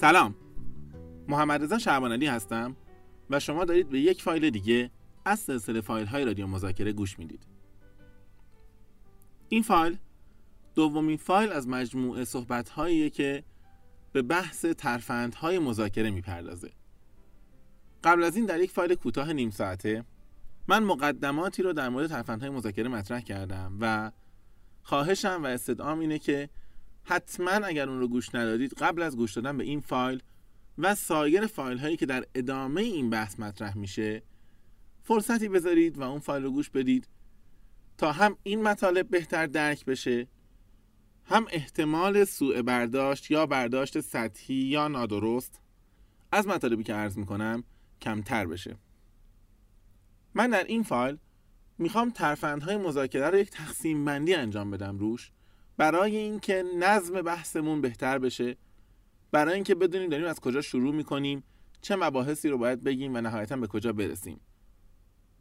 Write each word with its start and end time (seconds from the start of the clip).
سلام. 0.00 0.34
محمد 1.28 1.62
رضا 1.62 1.78
شعبان 1.78 2.22
هستم 2.22 2.76
و 3.30 3.40
شما 3.40 3.64
دارید 3.64 3.88
به 3.88 4.00
یک 4.00 4.22
فایل 4.22 4.50
دیگه 4.50 4.90
از 5.24 5.38
سلسله 5.38 5.80
فایل 5.80 6.06
های 6.06 6.24
رادیو 6.24 6.46
مذاکره 6.46 6.92
گوش 6.92 7.18
می‌دید. 7.18 7.46
این 9.48 9.62
فایل 9.62 9.96
دومین 10.74 11.16
فایل 11.16 11.52
از 11.52 11.68
مجموعه 11.68 12.24
صحبت 12.24 12.72
که 13.12 13.44
به 14.12 14.22
بحث 14.22 14.64
ترفندهای 14.64 15.58
مذاکره 15.58 16.10
می‌پردازه. 16.10 16.70
قبل 18.04 18.24
از 18.24 18.36
این 18.36 18.46
در 18.46 18.60
یک 18.60 18.70
فایل 18.70 18.94
کوتاه 18.94 19.32
نیم 19.32 19.50
ساعته 19.50 20.04
من 20.68 20.82
مقدماتی 20.82 21.62
رو 21.62 21.72
در 21.72 21.88
مورد 21.88 22.06
ترفندهای 22.06 22.50
مذاکره 22.50 22.88
مطرح 22.88 23.20
کردم 23.20 23.78
و 23.80 24.12
خواهشم 24.82 25.40
و 25.42 25.46
استدعام 25.46 25.98
اینه 25.98 26.18
که 26.18 26.48
حتما 27.08 27.50
اگر 27.50 27.88
اون 27.88 28.00
رو 28.00 28.08
گوش 28.08 28.34
ندادید 28.34 28.72
قبل 28.72 29.02
از 29.02 29.16
گوش 29.16 29.32
دادن 29.32 29.56
به 29.56 29.64
این 29.64 29.80
فایل 29.80 30.22
و 30.78 30.94
سایر 30.94 31.46
فایل 31.46 31.78
هایی 31.78 31.96
که 31.96 32.06
در 32.06 32.24
ادامه 32.34 32.82
این 32.82 33.10
بحث 33.10 33.40
مطرح 33.40 33.78
میشه 33.78 34.22
فرصتی 35.02 35.48
بذارید 35.48 35.98
و 35.98 36.02
اون 36.02 36.18
فایل 36.18 36.42
رو 36.42 36.50
گوش 36.50 36.70
بدید 36.70 37.08
تا 37.98 38.12
هم 38.12 38.36
این 38.42 38.62
مطالب 38.62 39.08
بهتر 39.08 39.46
درک 39.46 39.84
بشه 39.84 40.26
هم 41.24 41.46
احتمال 41.50 42.24
سوء 42.24 42.62
برداشت 42.62 43.30
یا 43.30 43.46
برداشت 43.46 44.00
سطحی 44.00 44.54
یا 44.54 44.88
نادرست 44.88 45.60
از 46.32 46.46
مطالبی 46.46 46.82
که 46.82 46.94
عرض 46.94 47.18
می‌کنم 47.18 47.64
کمتر 48.00 48.46
بشه. 48.46 48.76
من 50.34 50.50
در 50.50 50.64
این 50.64 50.82
فایل 50.82 51.18
می‌خوام 51.78 52.10
ترفندهای 52.10 52.76
مذاکره 52.76 53.30
رو 53.30 53.38
یک 53.38 53.50
تقسیم 53.50 54.04
بندی 54.04 54.34
انجام 54.34 54.70
بدم 54.70 54.98
روش. 54.98 55.32
برای 55.76 56.16
اینکه 56.16 56.64
نظم 56.78 57.22
بحثمون 57.22 57.80
بهتر 57.80 58.18
بشه 58.18 58.56
برای 59.32 59.54
اینکه 59.54 59.74
بدونیم 59.74 60.10
داریم 60.10 60.26
از 60.26 60.40
کجا 60.40 60.60
شروع 60.60 60.94
می‌کنیم 60.94 61.44
چه 61.82 61.96
مباحثی 61.96 62.48
رو 62.48 62.58
باید 62.58 62.84
بگیم 62.84 63.14
و 63.14 63.20
نهایتا 63.20 63.56
به 63.56 63.66
کجا 63.66 63.92
برسیم. 63.92 64.40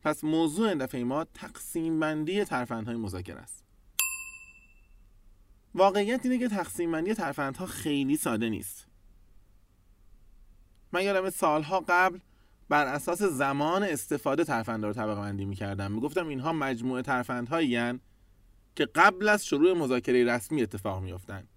پس 0.01 0.23
موضوع 0.23 0.69
این 0.69 0.77
دفعه 0.77 1.03
ما 1.03 1.23
تقسیم 1.23 1.99
بندی 1.99 2.43
ترفندهای 2.43 2.95
مذاکره 2.97 3.39
است. 3.39 3.65
واقعیت 5.75 6.25
اینه 6.25 6.37
که 6.37 6.47
تقسیم 6.47 6.91
بندی 6.91 7.13
ترفندها 7.13 7.65
خیلی 7.65 8.17
ساده 8.17 8.49
نیست. 8.49 8.87
من 10.91 11.03
یادم 11.03 11.29
سالها 11.29 11.85
قبل 11.87 12.19
بر 12.69 12.85
اساس 12.85 13.21
زمان 13.21 13.83
استفاده 13.83 14.43
ترفندها 14.43 14.87
رو 14.87 14.93
طبقه 14.93 15.21
بندی 15.21 15.45
می‌کردم. 15.45 15.91
می‌گفتم 15.91 16.27
اینها 16.27 16.53
مجموعه 16.53 17.01
ترفندهایی 17.01 17.99
که 18.75 18.85
قبل 18.85 19.29
از 19.29 19.45
شروع 19.45 19.73
مذاکره 19.73 20.23
رسمی 20.23 20.61
اتفاق 20.61 21.03
میافتند 21.03 21.47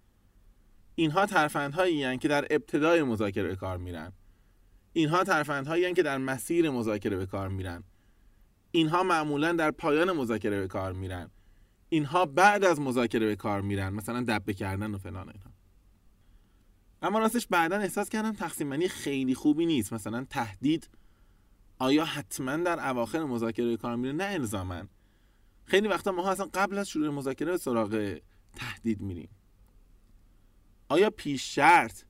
اینها 0.98 1.26
ترفندهایی 1.26 2.18
که 2.18 2.28
در 2.28 2.46
ابتدای 2.50 3.02
مذاکره 3.02 3.48
به 3.48 3.56
کار 3.56 3.78
میرن. 3.78 4.12
اینها 4.92 5.24
ترفندهایی 5.24 5.94
که 5.94 6.02
در 6.02 6.18
مسیر 6.18 6.70
مذاکره 6.70 7.16
به 7.16 7.26
کار 7.26 7.48
میرن. 7.48 7.84
اینها 8.70 9.02
معمولا 9.02 9.52
در 9.52 9.70
پایان 9.70 10.12
مذاکره 10.12 10.60
به 10.60 10.68
کار 10.68 10.92
میرن. 10.92 11.30
اینها 11.88 12.26
بعد 12.26 12.64
از 12.64 12.80
مذاکره 12.80 13.26
به 13.26 13.36
کار 13.36 13.60
میرن 13.60 13.88
مثلا 13.88 14.24
دبه 14.28 14.54
کردن 14.54 14.94
و 14.94 14.98
فلان 14.98 15.28
اینها 15.28 15.50
اما 17.02 17.18
راستش 17.18 17.46
بعدا 17.46 17.76
احساس 17.76 18.08
کردم 18.08 18.32
تقسیم 18.32 18.86
خیلی 18.86 19.34
خوبی 19.34 19.66
نیست. 19.66 19.92
مثلا 19.92 20.26
تهدید 20.30 20.88
آیا 21.78 22.04
حتما 22.04 22.56
در 22.56 22.88
اواخر 22.88 23.24
مذاکره 23.24 23.66
به 23.66 23.76
کار 23.76 23.96
میره 23.96 24.12
نه 24.12 24.24
الزامن 24.24 24.88
خیلی 25.68 25.88
وقتا 25.88 26.12
ما 26.12 26.30
اصلا 26.30 26.48
قبل 26.54 26.78
از 26.78 26.88
شروع 26.88 27.08
مذاکره 27.08 27.50
به 27.50 27.56
سراغ 27.56 28.18
تهدید 28.56 29.00
میریم. 29.00 29.28
آیا 30.88 31.10
پیش 31.10 31.54
شرط 31.54 32.02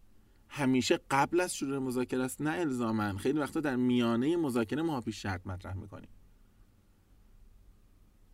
همیشه 0.49 1.01
قبل 1.11 1.41
از 1.41 1.55
شروع 1.55 1.79
مذاکره 1.79 2.25
است؟ 2.25 2.41
نه 2.41 2.51
الزامن 2.51 3.17
خیلی 3.17 3.39
وقتا 3.39 3.61
در 3.61 3.77
میانه 3.77 4.37
مذاکره 4.37 4.83
ما 4.83 5.01
پیش 5.01 5.23
شرط 5.23 5.47
مطرح 5.47 5.75
می‌کنیم. 5.75 6.09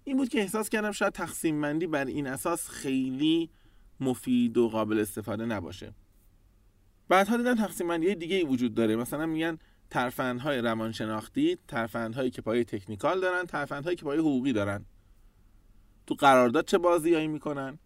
این 0.05 0.17
بود 0.17 0.29
که 0.29 0.41
احساس 0.41 0.69
کردم 0.69 0.93
شاید 0.93 1.13
تقسیم 1.13 1.61
بندی 1.61 1.87
بر 1.87 2.05
این 2.05 2.27
اساس 2.27 2.69
خیلی 2.69 3.51
مفید 4.01 4.57
و 4.59 4.69
قابل 4.69 4.99
استفاده 4.99 5.47
نباشه. 5.47 5.95
بعدها 7.09 7.37
دیدم 7.37 7.55
تقسیم 7.55 7.89
بندی 7.89 8.15
دیگه 8.15 8.37
ای 8.37 8.45
وجود 8.45 8.75
داره. 8.75 8.97
مثلا 8.97 9.27
میگن 9.27 9.59
ترفندهای 9.91 10.59
روانشناختی 10.59 11.59
ترفندهایی 11.69 12.31
که 12.31 12.43
پای 12.43 12.65
تکنیکال 12.65 13.21
دارن 13.21 13.45
ترفندهایی 13.45 13.97
که 13.97 14.05
پای 14.05 14.19
حقوقی 14.19 14.53
دارن. 14.53 14.85
تو 16.07 16.15
قرارداد 16.15 16.65
چه 16.65 16.79
بازیایی 16.79 17.29
می‌کنن؟ 17.29 17.79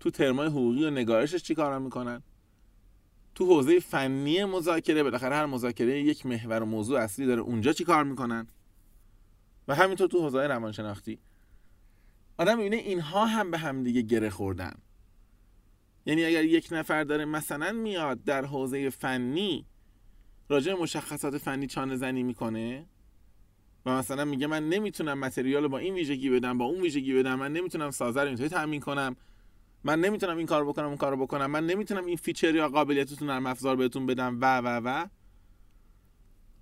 تو 0.00 0.10
ترمای 0.10 0.46
حقوقی 0.46 0.84
و 0.84 0.90
نگارشش 0.90 1.42
چی 1.42 1.54
کارا 1.54 1.78
می‌کنن؟ 1.78 2.22
تو 3.34 3.46
حوزه 3.46 3.80
فنی 3.80 4.44
مذاکره 4.44 5.02
بالاخره 5.02 5.36
هر 5.36 5.46
مذاکره 5.46 6.02
یک 6.02 6.26
محور 6.26 6.62
و 6.62 6.66
موضوع 6.66 7.00
اصلی 7.00 7.26
داره 7.26 7.40
اونجا 7.40 7.72
چی 7.72 7.84
کار 7.84 8.04
می‌کنن؟ 8.04 8.46
و 9.68 9.74
همینطور 9.74 10.08
تو 10.08 10.20
حوزه 10.22 10.46
روانشناختی. 10.46 11.18
آدم 12.38 12.58
می‌بینه 12.58 12.76
اینها 12.76 13.26
هم 13.26 13.50
به 13.50 13.58
هم 13.58 13.82
دیگه 13.82 14.02
گره 14.02 14.30
خوردن. 14.30 14.74
یعنی 16.06 16.24
اگر 16.24 16.44
یک 16.44 16.68
نفر 16.72 17.04
داره 17.04 17.24
مثلا 17.24 17.72
میاد 17.72 18.24
در 18.24 18.44
حوزه 18.44 18.90
فنی 18.90 19.66
راجع 20.48 20.74
مشخصات 20.74 21.38
فنی 21.38 21.66
چانه 21.66 21.96
زنی 21.96 22.22
می‌کنه 22.22 22.86
و 23.86 23.90
مثلا 23.90 24.24
میگه 24.24 24.46
من 24.46 24.68
نمی‌تونم 24.68 25.18
material 25.18 25.68
با 25.68 25.78
این 25.78 25.94
ویژگی 25.94 26.30
بدم 26.30 26.58
با 26.58 26.64
اون 26.64 26.80
ویژگی 26.80 27.14
بدم 27.14 27.34
من 27.34 27.52
نمی‌تونم 27.52 27.90
سازر 27.90 28.26
اینطوری 28.26 28.48
تامین 28.48 28.80
کنم. 28.80 29.16
من 29.84 30.00
نمی‌تونم 30.00 30.36
این 30.36 30.46
کار 30.46 30.64
بکنم 30.64 30.86
اون 30.86 30.96
کار 30.96 31.16
بکنم. 31.16 31.46
من 31.46 31.66
نمی‌تونم 31.66 32.06
این 32.06 32.16
feature 32.16 32.54
یا 32.54 32.68
قابلیت 32.68 33.02
تو 33.02 33.16
اون 33.16 33.30
نرم 33.30 33.46
افزار 33.46 33.76
بهتون 33.76 34.06
بدم. 34.06 34.38
و 34.40 34.58
و 34.58 34.80
و. 34.84 35.06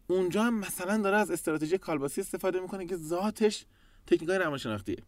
اونجا 0.06 0.42
هم 0.42 0.58
مثلا 0.58 1.02
داره 1.02 1.16
از 1.16 1.30
استراتژی 1.30 1.78
کالباسی 1.78 2.20
استفاده 2.20 2.60
می‌کنه 2.60 2.86
که 2.86 2.96
ذاتش 2.96 3.64
تکنیکای 4.06 4.38
روانشناختیه. 4.38 5.02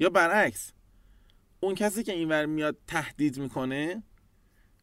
یا 0.00 0.10
برعکس 0.10 0.72
اون 1.60 1.74
کسی 1.74 2.02
که 2.02 2.12
اینور 2.12 2.46
میاد 2.46 2.76
تهدید 2.86 3.38
می‌کنه 3.38 4.02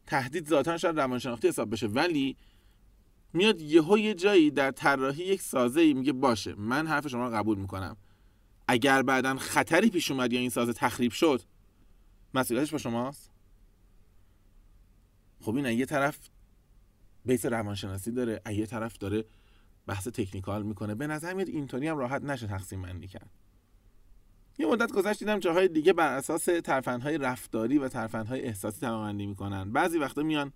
تهدید 0.06 0.48
ذاتا 0.48 0.76
شاید 0.76 1.00
روانشناختی 1.00 1.48
حساب 1.48 1.72
بشه. 1.72 1.86
ولی 1.86 2.36
میاد 3.32 3.60
یهو 3.60 3.98
یه 3.98 4.14
جایی 4.14 4.50
در 4.50 4.70
طراحی 4.70 5.24
یک 5.24 5.42
سازه 5.42 5.80
ای 5.80 5.94
میگه 5.94 6.12
باشه 6.12 6.54
من 6.54 6.86
حرف 6.86 7.08
شما 7.08 7.28
رو 7.28 7.34
قبول 7.34 7.58
می‌کنم. 7.58 7.96
اگر 8.68 9.02
بعدا 9.02 9.36
خطری 9.36 9.90
پیش 9.90 10.10
اومد 10.10 10.32
یا 10.32 10.40
این 10.40 10.50
سازه 10.50 10.72
تخریب 10.72 11.12
شد 11.12 11.42
مسئولیتش 12.34 12.72
با 12.72 12.78
شماست؟ 12.78 13.30
خب 15.40 15.54
این 15.54 15.66
یه 15.66 15.86
طرف 15.86 16.18
بیس 17.24 17.46
روانشناسی 17.46 18.12
داره 18.12 18.42
یه 18.50 18.66
طرف 18.66 18.98
داره 18.98 19.24
بحث 19.86 20.08
تکنیکال 20.08 20.62
می‌کنه. 20.62 20.94
به 20.94 21.06
نظر 21.06 21.34
میاد 21.34 21.48
اینطوری 21.48 21.88
هم 21.88 21.98
راحت 21.98 22.22
نشه 22.22 22.46
تقسیم 22.46 22.82
بندی 22.82 23.08
کرد. 23.08 23.30
یه 24.58 24.66
مدت 24.66 24.92
گذشت 24.92 25.18
دیدم 25.18 25.38
جاهای 25.38 25.68
دیگه 25.68 25.92
بر 25.92 26.16
اساس 26.16 26.44
ترفندهای 26.44 27.18
رفتاری 27.18 27.78
و 27.78 27.88
ترفندهای 27.88 28.42
احساسی 28.42 28.80
بندی 28.80 29.26
می‌کنن. 29.26 29.72
بعضی 29.72 29.98
وقتا 29.98 30.22
میان 30.22 30.52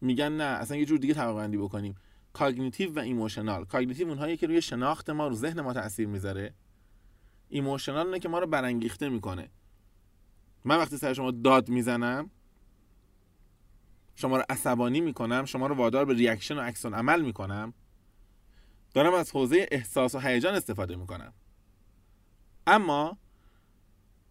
میگن 0.00 0.32
نه 0.32 0.44
اصلا 0.44 0.76
یه 0.76 0.84
جور 0.84 0.98
دیگه 0.98 1.14
طبقه‌بندی 1.14 1.58
کنیم. 1.58 1.94
cognitive 2.32 2.94
و 2.94 2.98
emotional 2.98 3.64
cognitive 3.64 4.08
اونهایی 4.08 4.36
که 4.36 4.46
روی 4.46 4.62
شناخت 4.62 5.10
ما 5.10 5.28
رو 5.28 5.34
ذهن 5.34 5.60
ما 5.60 5.72
تاثیر 5.72 6.08
می‌ذاره. 6.08 6.54
emotional 7.48 8.06
اینه 8.06 8.18
که 8.18 8.28
ما 8.28 8.38
رو 8.38 8.46
برانگیخته 8.46 9.08
می‌کنه. 9.08 9.50
من 10.64 10.76
وقتی 10.76 10.96
سر 10.96 11.12
شما 11.12 11.30
داد 11.30 11.68
می‌زنم 11.68 12.30
شما 14.14 14.36
رو 14.36 14.44
عصبانی 14.48 15.00
می‌کنم 15.00 15.44
شما 15.44 15.66
رو 15.66 15.74
وادار 15.74 16.04
به 16.04 16.14
reaction 16.14 16.58
و 16.58 16.60
عکس‌العمل 16.60 17.22
می‌کنم 17.22 17.74
دارم 18.94 19.14
از 19.14 19.30
حوزه 19.30 19.66
احساس 19.70 20.14
و 20.14 20.18
هیجان 20.18 20.54
استفاده 20.54 20.96
می‌کنم. 20.96 21.32
اما 22.66 23.18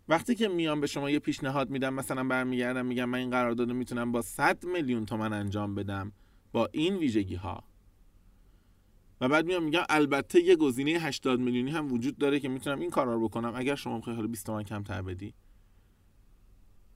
وقتی 0.09 0.36
که 0.36 0.48
میام 0.48 0.81
به 0.81 0.88
شما 0.88 1.09
یه 1.09 1.19
پیشنهاد 1.19 1.69
میدم 1.69 1.94
مثلا 1.94 2.24
برمیگردم 2.24 2.86
میگم 2.86 3.06
من 3.06 3.19
این 3.19 3.30
قرارداد 3.30 3.71
می‌تونم 3.71 4.12
با 4.12 4.21
100 4.21 4.65
میلیون 4.65 5.06
تومن 5.06 5.33
انجام 5.33 5.75
بدم 5.75 6.12
با 6.51 6.69
این 6.71 6.98
ویژگی 6.98 7.36
ها 7.36 7.63
و 9.21 9.27
بعد 9.27 9.45
میام 9.45 9.63
میگم 9.63 9.83
البته 9.89 10.42
یه 10.42 10.56
گزینه 10.56 10.92
80 10.92 11.39
میلیونی 11.39 11.71
هم 11.71 11.94
وجود 11.94 12.18
داره 12.18 12.39
که 12.39 12.50
می‌تونم 12.50 12.80
این 12.80 12.89
کارا 12.89 13.13
رو 13.13 13.27
بکنم 13.27 13.54
اگر 13.56 13.75
شما 13.75 13.95
می‌خوای 13.95 14.15
حالا 14.15 14.27
20 14.27 14.45
تومن 14.45 14.63
کمتر 14.63 15.01
بدی. 15.01 15.33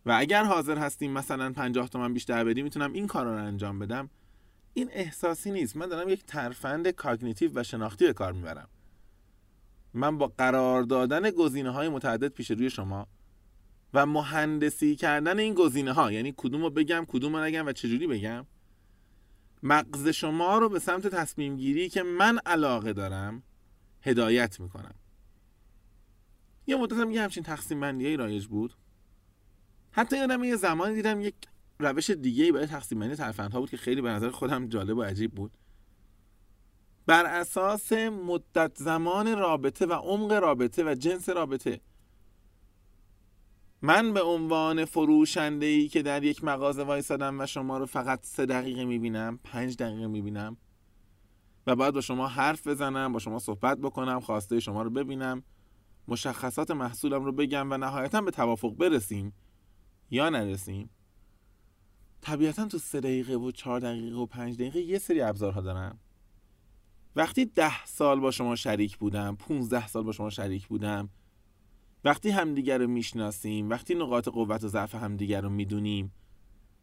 و 0.06 0.16
اگر 0.20 0.44
حاضر 0.44 0.78
هستیم 0.78 1.12
مثلا 1.12 1.52
50 1.52 1.90
تومن 1.90 2.14
بیشتر 2.14 2.44
بدی 2.44 2.62
می‌تونم 2.62 2.94
این 2.94 3.08
کارا 3.08 3.38
رو 3.38 3.44
انجام 3.46 3.80
بدم. 3.80 4.10
این 4.74 4.90
احساسی 4.92 5.52
نیست. 5.52 5.78
من 5.78 5.88
دارم 5.88 6.10
یک 6.10 6.26
ترفند 6.26 6.88
کاگنیتیو 6.88 7.52
و 7.56 7.64
شناختی 7.64 8.06
به 8.06 8.14
کار 8.14 8.34
می‌برم. 8.34 8.70
من 9.94 10.18
با 10.18 10.28
قرار 10.38 10.84
دادن 10.84 11.30
گزینه 11.30 11.70
های 11.70 11.90
متعدد 11.90 12.28
پیش 12.28 12.52
روی 12.52 12.70
شما 12.70 13.08
و 13.94 14.06
مهندسی 14.06 14.96
کردن 14.96 15.40
این 15.40 15.54
گزینه 15.54 15.92
ها 15.92 16.12
یعنی 16.12 16.34
کدوم 16.38 16.62
رو 16.62 16.70
بگم 16.70 17.06
کدوم 17.08 17.36
رو 17.36 17.44
نگم 17.44 17.66
و 17.66 17.72
چجوری 17.72 18.08
بگم 18.08 18.46
مغز 19.64 20.08
شما 20.08 20.58
رو 20.58 20.70
به 20.70 20.80
سمت 20.80 21.08
تصمیم 21.08 21.58
گیری 21.58 21.90
که 21.90 22.04
من 22.04 22.40
علاقه 22.46 22.94
دارم 22.94 23.44
هدایت 24.02 24.60
می‌کنم. 24.60 24.96
یه 26.68 26.76
مدت 26.76 26.94
هم 26.94 27.12
یه 27.12 27.22
همچین 27.22 27.44
تقسیم 27.44 27.80
بندی 27.80 28.16
رایج 28.16 28.48
بود. 28.48 28.74
حتی 29.92 30.18
یادم 30.18 30.44
یه 30.44 30.56
زمانی 30.56 30.96
دیدم 30.96 31.22
یک 31.22 31.36
روش 31.80 32.10
دیگه 32.10 32.44
ای 32.44 32.52
برای 32.52 32.68
تقسیم 32.68 33.00
بندی 33.00 33.16
ترفندها 33.16 33.60
بود 33.60 33.70
که 33.70 33.78
خیلی 33.78 34.02
به 34.02 34.10
نظر 34.10 34.30
خودم 34.30 34.68
جالب 34.68 34.98
و 34.98 35.04
عجیب 35.04 35.32
بود. 35.32 35.52
بر 37.06 37.26
اساس 37.26 37.94
مدت 37.94 38.78
زمان 38.78 39.38
رابطه 39.38 39.86
و 39.86 39.94
عمق 39.94 40.32
رابطه 40.32 40.84
و 40.84 40.96
جنس 40.96 41.30
رابطه. 41.30 41.82
من 43.82 44.14
به 44.14 44.22
عنوان 44.22 44.86
فروشنده 44.86 45.66
ای 45.66 45.88
که 45.88 46.02
در 46.02 46.24
یک 46.24 46.44
مغازه 46.44 46.84
وایسادم 46.84 47.40
و 47.40 47.46
شما 47.46 47.78
رو 47.78 47.86
فقط 47.86 48.26
سه 48.26 48.46
دقیقه 48.46 48.86
می‌بینم 48.86 49.40
پنج 49.44 49.78
دقیقه 49.78 50.08
می‌بینم 50.08 50.58
و 51.68 51.76
باید 51.76 51.94
با 51.94 52.02
شما 52.02 52.28
حرف 52.28 52.68
بزنم 52.68 53.14
با 53.14 53.20
شما 53.20 53.40
صحبت 53.40 53.78
بکنم 53.78 54.20
خواسته 54.20 54.60
شما 54.60 54.82
رو 54.82 54.90
ببینم 54.90 55.44
مشخصات 56.08 56.72
محصولم 56.72 57.26
رو 57.26 57.32
بگم 57.32 57.72
و 57.72 57.78
نهایتا 57.78 58.22
به 58.22 58.32
توافق 58.32 58.76
برسیم 58.76 59.34
یا 60.10 60.30
نرسیم. 60.30 60.90
طبیعتا 62.22 62.68
تو 62.68 62.78
سه 62.78 63.00
دقیقه 63.00 63.36
و 63.36 63.52
چهار 63.52 63.80
دقیقه 63.80 64.16
و 64.16 64.26
پنج 64.26 64.56
دقیقه 64.56 64.80
یه 64.80 65.00
سری 65.00 65.22
ابزارها 65.22 65.62
دارم. 65.62 66.00
وقتی 67.16 67.46
ده 67.46 67.86
سال 67.86 68.20
با 68.20 68.32
شما 68.32 68.56
شریک 68.56 68.98
بودم 68.98 69.36
15 69.36 69.88
سال 69.88 70.04
با 70.04 70.12
شما 70.12 70.30
شریک 70.30 70.68
بودم 70.68 71.10
وقتی 72.04 72.30
همدیگر 72.30 72.78
رو 72.78 72.88
می‌شناسیم 72.88 73.70
وقتی 73.70 73.96
نقاط 73.96 74.28
قوت 74.28 74.64
و 74.64 74.68
ضعف 74.68 74.96
همدیگر 74.96 75.42
رو 75.42 75.50
می‌دونیم 75.50 76.14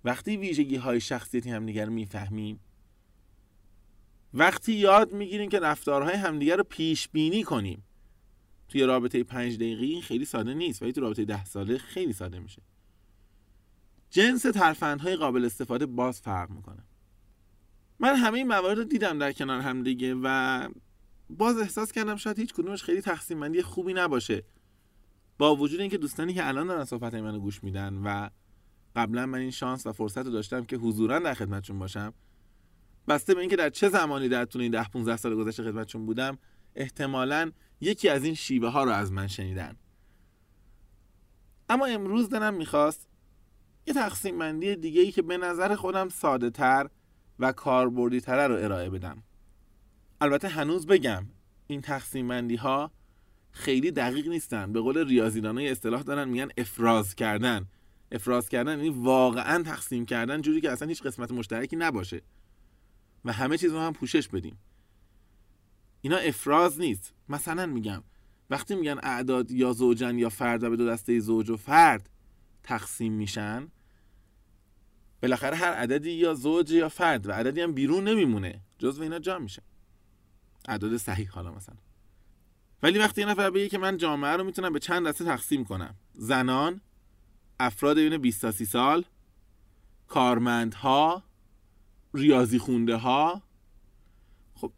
وقتی 0.05 0.37
ویژگی 0.37 0.77
های 0.77 1.01
شخصیتی 1.01 1.51
همدیگر 1.51 1.87
رو 1.87 1.93
می‌فهمیم 1.93 2.61
وقتی 4.35 4.73
یاد 4.73 5.13
می‌گیریم 5.13 5.51
که 5.51 5.61
رفتارهای 5.61 6.15
همدیگر 6.15 6.57
رو 6.57 6.65
پیش 6.65 7.09
بینی 7.09 7.43
کنیم. 7.43 7.85
توی 8.69 8.83
رابطه 8.83 9.25
پنج 9.25 9.57
دقیقی 9.57 10.01
خیلی 10.01 10.25
ساده 10.25 10.55
نیست 10.55 10.83
ولی 10.83 10.93
توی 10.93 11.03
رابطه 11.03 11.25
ده 11.25 11.45
ساله 11.45 11.79
خیلی 11.79 12.13
ساده 12.13 12.39
میشه. 12.39 12.63
جنس 14.11 14.43
ترفندهای 14.43 15.17
قابل 15.17 15.45
استفاده 15.45 15.87
باز 15.87 16.21
فرق 16.21 16.51
می‌کنه. 16.51 16.85
من 18.01 18.17
همه 18.17 18.39
این 18.39 18.49
موارد 18.49 18.79
رو 18.79 18.85
دیدم 18.85 19.19
در 19.19 19.33
کنار 19.33 19.61
هم 19.61 19.83
دیگه 19.83 20.15
و 20.23 20.69
باز 21.31 21.59
احساس 21.59 21.93
کردم 21.93 22.17
شاید 22.17 22.39
هیچ 22.39 22.55
کدومش 22.55 22.83
خیلی 22.83 23.01
تقسیم 23.01 23.41
بندی 23.41 23.63
خوبی 23.63 23.95
نباشه. 23.95 24.45
با 25.39 25.57
وجود 25.57 25.81
اینکه 25.81 25.99
دوستانی 25.99 26.35
که 26.35 26.49
الان 26.49 26.67
دارن 26.67 26.85
صحبت 26.85 27.15
منو 27.15 27.39
گوش 27.39 27.65
میدن 27.65 27.95
و 27.95 28.29
قبلا 28.97 29.27
من 29.27 29.39
این 29.39 29.51
شانس 29.51 29.87
و 29.87 29.93
فرصت 29.93 30.19
رو 30.19 30.31
داشتم 30.31 30.65
که 30.65 30.77
حضورا 30.77 31.19
در 31.19 31.35
خدمتشون 31.35 31.79
باشم 31.79 32.15
بسته 33.09 33.35
به 33.35 33.41
اینکه 33.41 33.57
در 33.57 33.71
چه 33.71 33.89
زمانی 33.89 34.29
در 34.29 34.45
طول 34.45 34.63
این 34.63 34.73
10 34.73 34.85
15 34.85 35.17
سال 35.17 35.35
گذشته 35.35 35.63
خدمتشون 35.63 36.07
بودم 36.07 36.39
احتمالا 36.75 37.53
یکی 37.81 38.09
از 38.09 38.25
این 38.25 38.35
شیوه 38.35 38.69
ها 38.69 38.85
رو 38.85 38.91
از 38.91 39.13
من 39.13 39.27
شنیدن. 39.27 39.77
اما 41.69 41.87
امروز 41.87 42.29
دلم 42.29 42.55
می‌خواست 42.55 43.09
یه 43.87 43.95
تقسیم 43.95 44.39
بندی 44.39 44.77
دیگه 44.77 45.01
ای 45.01 45.13
که 45.13 45.23
به 45.23 45.37
نظر 45.37 45.75
خودم 45.75 46.09
ساده 46.09 46.51
تر 46.51 46.91
و 47.39 47.53
کاربردی 47.53 48.21
تره 48.21 48.47
رو 48.47 48.55
ارائه 48.55 48.91
بدم. 48.91 49.23
البته 50.21 50.49
هنوز 50.49 50.87
بگم 50.87 51.27
این 51.67 51.81
تقسیم 51.81 52.29
بندی 52.29 52.57
ها 52.57 52.91
خیلی 53.51 53.91
دقیق 53.91 54.29
نیستن. 54.29 54.73
به 54.73 54.81
قول 54.81 55.09
ریاضیدانای 55.09 55.71
اصطلاح 55.71 56.03
دارن 56.03 56.29
میگن 56.29 56.49
افراز 56.59 57.15
کردن. 57.15 57.67
افراز 58.13 58.49
کردن 58.49 58.77
یعنی 58.77 58.91
واقعا 58.91 59.63
تقسیم 59.63 60.07
کردن 60.07 60.41
جوری 60.41 60.61
که 60.61 60.71
اصلا 60.71 60.89
هیچ 60.89 61.03
قسمت 61.03 61.33
مشترکی 61.33 61.77
نباشه. 61.77 62.23
و 63.25 63.33
همه 63.33 63.59
چیز 63.59 63.73
رو 63.73 63.81
هم 63.81 63.93
پوشش 63.93 64.29
بدیم. 64.29 64.59
اینا 66.01 66.17
افراز 66.17 66.81
نیست. 66.81 67.15
مثلا 67.29 67.67
میگم 67.67 68.03
وقتی 68.51 68.75
میگن 68.75 68.99
اعداد 69.03 69.51
یا 69.51 69.73
زوجن 69.73 70.19
یا 70.19 70.29
فرد 70.29 70.63
و 70.63 70.71
به 70.71 70.77
دو 70.77 70.87
دسته 70.87 71.21
زوج 71.21 71.51
و 71.51 71.57
فرد 71.57 72.11
تقسیم 72.63 73.13
میشن 73.13 73.69
بالاخره 75.23 75.57
هر 75.57 75.73
عددی 75.73 76.11
یا 76.11 76.35
زوج 76.35 76.71
یا 76.71 76.89
فرد 76.89 77.27
و 77.27 77.33
عددی 77.33 77.61
هم 77.61 77.73
بیرون 77.73 78.09
نمیمونه. 78.09 78.61
جزو 78.79 79.03
اینا 79.03 79.19
جا 79.19 79.39
میشه. 79.39 79.63
اعداد 80.69 80.97
صحیح 80.97 81.31
حالا 81.31 81.53
مثلا. 81.53 81.77
ولی 82.83 82.99
وقتی 82.99 83.21
یه 83.21 83.27
نفر 83.27 83.51
بگه 83.51 83.69
که 83.69 83.79
من 83.79 83.97
جامعه 83.97 84.37
رو 84.37 84.45
می‌تونم 84.45 84.73
به 84.73 84.79
چند 84.79 85.09
دسته 85.09 85.25
تقسیم 85.25 85.65
کنم. 85.65 85.95
زنان 86.15 86.81
افراد 87.61 87.97
بین 87.97 88.19
20 88.19 88.41
تا 88.43 88.51
30 88.51 88.65
سال 88.65 89.05
کارمندها 90.09 91.23
ریاضی 92.15 92.59
خونده 92.59 92.97
ها 92.97 93.43
خب 94.55 94.73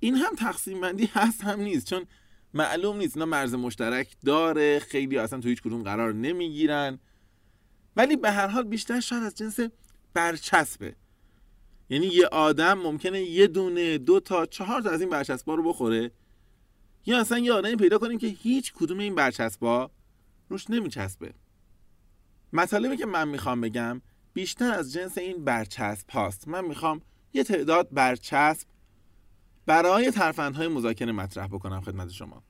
این 0.00 0.14
هم 0.14 0.34
تقسیم 0.34 0.80
بندی 0.80 1.10
هست 1.12 1.44
هم 1.44 1.60
نیست. 1.60 1.86
چون 1.86 2.06
معلوم 2.54 2.96
نیست 2.96 3.16
اینا 3.16 3.26
مرز 3.26 3.54
مشترک 3.54 4.16
داره 4.24 4.78
خیلی 4.78 5.18
اصلا 5.18 5.40
تو 5.40 5.48
هیچ 5.48 5.62
کدوم 5.62 5.82
قرار 5.82 6.12
نمی‌گیرن. 6.12 6.98
ولی 7.96 8.16
به 8.16 8.30
هر 8.30 8.46
حال 8.46 8.62
بیشتر 8.62 9.00
شاید 9.00 9.22
از 9.22 9.34
جنس 9.34 9.60
برچسبه. 10.14 10.96
یعنی 11.90 12.06
یه 12.06 12.26
آدم 12.26 12.74
ممکنه 12.74 13.22
یه 13.22 13.46
دونه 13.46 13.98
دو 13.98 14.20
تا 14.20 14.46
چهار 14.46 14.82
تا 14.82 14.90
از 14.90 15.00
این 15.00 15.10
برچسبا 15.10 15.54
رو 15.54 15.62
بخوره. 15.62 16.10
یا 17.06 17.20
اصلا 17.20 17.38
یه 17.38 17.52
آدمی 17.52 17.76
پیدا 17.76 17.98
کنیم 17.98 18.18
که 18.18 18.26
هیچ 18.26 18.72
کدوم 18.72 18.98
این 18.98 19.14
برچسبا 19.14 19.90
روش 20.48 20.70
نمیچسبه. 20.70 21.34
مطالبی 22.52 22.96
که 22.96 23.06
من 23.06 23.28
می‌خوام 23.28 23.60
بگم 23.60 24.02
بیشتر 24.34 24.72
از 24.72 24.92
جنس 24.92 25.18
این 25.18 25.44
برچسب 25.44 26.10
هاست. 26.10 26.48
من 26.48 26.64
می‌خوام 26.64 27.02
یه 27.32 27.44
تعداد 27.44 27.88
برچسب 27.92 28.68
برای 29.66 30.10
ترفندهای 30.10 30.68
مذاکره 30.68 31.12
مطرح 31.12 31.46
بکنم 31.46 31.80
خدمت 31.80 32.10
شما. 32.10 32.42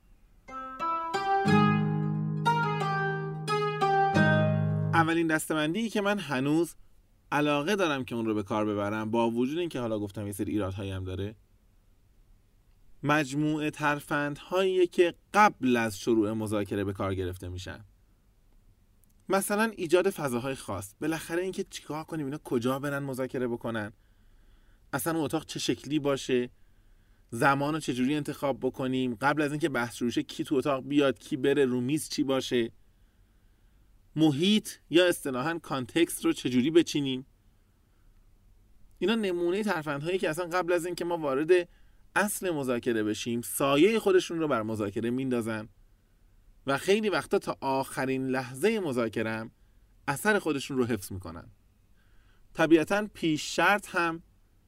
اولین 4.97 5.27
دستبندی 5.27 5.89
که 5.89 6.01
من 6.01 6.19
هنوز 6.19 6.75
علاقه 7.31 7.75
دارم 7.75 8.05
که 8.05 8.15
اون 8.15 8.25
رو 8.25 8.33
به 8.33 8.43
کار 8.43 8.65
ببرم 8.65 9.11
با 9.11 9.29
وجود 9.29 9.57
اینکه 9.57 9.79
حالا 9.79 9.99
گفتم 9.99 10.27
یه 10.27 10.33
سری 10.33 10.51
ایرادهایی 10.51 10.91
هم 10.91 11.03
داره 11.03 11.35
مجموعه 13.03 13.71
ترفندهایی 13.71 14.87
که 14.87 15.13
قبل 15.33 15.77
از 15.77 15.99
شروع 15.99 16.33
مذاکره 16.33 16.83
به 16.83 16.93
کار 16.93 17.15
گرفته 17.15 17.47
میشن. 17.47 17.85
مثلا 19.29 19.63
ایجاد 19.63 20.09
فضاهای 20.09 20.55
خاص. 20.55 20.93
بالاخره 21.01 21.41
اینکه 21.41 21.65
چیکار 21.69 22.03
کنیم 22.03 22.25
اینا 22.25 22.37
کجا 22.43 22.79
برن 22.79 23.03
مذاکره 23.03 23.47
بکنن؟ 23.47 23.93
اصلا 24.93 25.13
اون 25.13 25.25
اتاق 25.25 25.45
چه 25.45 25.59
شکلی 25.59 25.99
باشه؟ 25.99 26.49
زمان 27.29 27.73
رو 27.73 27.79
چجوری 27.79 28.15
انتخاب 28.15 28.59
بکنیم؟ 28.59 29.15
قبل 29.15 29.41
از 29.41 29.51
اینکه 29.51 29.69
بحث 29.69 29.95
شروع 29.95 30.11
کی 30.11 30.43
تو 30.43 30.55
اتاق 30.55 30.83
بیاد 30.83 31.19
کی 31.19 31.37
بره 31.37 31.65
رو 31.65 31.81
میز 31.81 32.09
چی 32.09 32.23
باشه؟ 32.23 32.71
محیط 34.17 34.69
یا 34.89 35.07
اصطلاحا 35.07 35.59
کانتکست 35.59 36.25
رو 36.25 36.33
چجوری 36.33 36.71
بچینیم؟ 36.71 37.25
اینا 38.99 39.15
نمونه 39.15 39.63
ترفندهایی 39.63 40.17
که 40.17 40.29
اصلا 40.29 40.45
قبل 40.45 40.73
از 40.73 40.85
اینکه 40.85 41.05
ما 41.05 41.17
وارد 41.17 41.69
اصل 42.15 42.51
مذاکره 42.51 43.03
بشیم 43.03 43.41
سایه 43.41 43.99
خودشون 43.99 44.39
رو 44.39 44.47
بر 44.47 44.61
مذاکره 44.61 45.09
میندازن 45.09 45.69
و 46.67 46.77
خیلی 46.77 47.09
وقتا 47.09 47.39
تا 47.39 47.57
آخرین 47.61 48.27
لحظه 48.27 48.79
مذاکرم 48.79 49.51
اثر 50.07 50.39
خودشون 50.39 50.77
رو 50.77 50.85
حفظ 50.85 51.11
می‌کنن. 51.11 51.49
طبیعتا 52.53 53.07
پیش 53.13 53.55
شرط 53.55 53.95
هم 53.95 54.23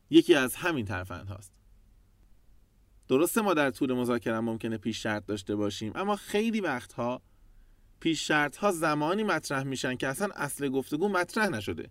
یکی 0.10 0.36
از 0.36 0.56
همین 0.56 0.86
ترفند 0.86 1.28
هاست 1.28 1.54
درسته 3.08 3.42
ما 3.42 3.54
در 3.54 3.72
طول 3.72 3.94
مذاکره 3.94 4.40
ممکنه 4.40 4.78
پیش 4.78 5.04
شرط 5.04 5.26
داشته 5.26 5.56
باشیم 5.56 5.92
اما 5.96 6.16
خیلی 6.16 6.62
وقتها 6.62 7.22
پیش 8.00 8.28
شرط 8.28 8.58
ها 8.58 8.72
زمانی 8.72 9.24
مطرح 9.24 9.64
میشن 9.64 9.96
که 9.96 10.08
اصلا 10.08 10.30
اصل 10.36 10.70
گفتگو 10.70 11.10
مطرح 11.10 11.50
نشده. 11.50 11.90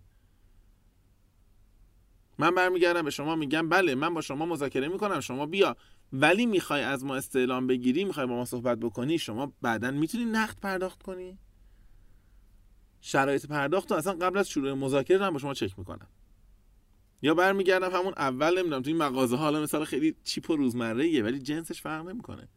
من 2.37 2.55
برمیگردم 2.55 3.01
به 3.01 3.11
شما 3.11 3.35
میگم 3.35 3.69
بله 3.69 3.95
من 3.95 4.13
با 4.13 4.21
شما 4.21 4.45
مذاکره 4.45 4.87
می‌کنم 4.87 5.19
شما 5.19 5.45
بیا. 5.45 5.75
ولی 6.13 6.45
می‌خوای 6.45 6.81
از 6.81 7.05
ما 7.05 7.15
استعلام 7.15 7.67
بگیری 7.67 8.03
می‌خوای 8.03 8.27
با 8.27 8.35
ما 8.35 8.45
صحبت 8.45 8.79
بکنی 8.79 9.17
شما 9.17 9.53
بعدا 9.61 9.91
می‌تونی 9.91 10.25
نقد 10.25 10.59
پرداخت 10.59 11.03
کنی؟ 11.03 11.39
شرایط 13.01 13.45
پرداخت 13.45 13.91
اصلا 13.91 14.13
قبل 14.13 14.37
از 14.37 14.49
شروع 14.49 14.73
مذاکره 14.73 15.25
هم 15.25 15.33
با 15.33 15.39
شما 15.39 15.53
چک 15.53 15.79
می‌کنم. 15.79 16.07
یا 17.21 17.33
برمیگردم 17.33 17.91
همون 17.91 18.13
اول 18.17 18.57
نمی‌دونم 18.59 18.81
تو 18.81 18.89
این 18.89 18.97
مغازه 18.97 19.35
حالا 19.35 19.61
مثلا 19.61 19.85
خیلی 19.85 20.15
چیپ 20.23 20.49
و 20.49 20.55
روزمره 20.55 21.23
ولی 21.23 21.39
جنسش 21.39 21.81
فرق 21.81 22.07
نمی‌کنه. 22.07 22.47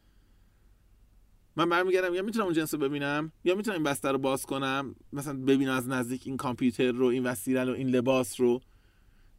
من 1.57 1.69
برمیگردم 1.69 2.15
یا 2.15 2.23
می‌تونم 2.23 2.45
اون 2.45 2.55
جنس 2.55 2.75
رو 2.75 2.81
ببینم 2.81 3.33
یا 3.45 3.55
می‌تونم 3.55 3.75
این 3.75 3.85
بستر 3.85 4.13
رو 4.13 4.19
باز 4.19 4.47
کنم 4.47 4.95
مثلا 5.13 5.39
ببینم 5.39 5.73
از 5.73 5.89
نزدیک 5.89 6.23
این 6.27 6.37
کامپیوتر 6.37 6.93
رو 6.93 7.07
این 7.07 7.23
وسیله 7.23 7.65
رو 7.65 7.73
این 7.73 7.89
لباس 7.89 8.41
رو. 8.41 8.61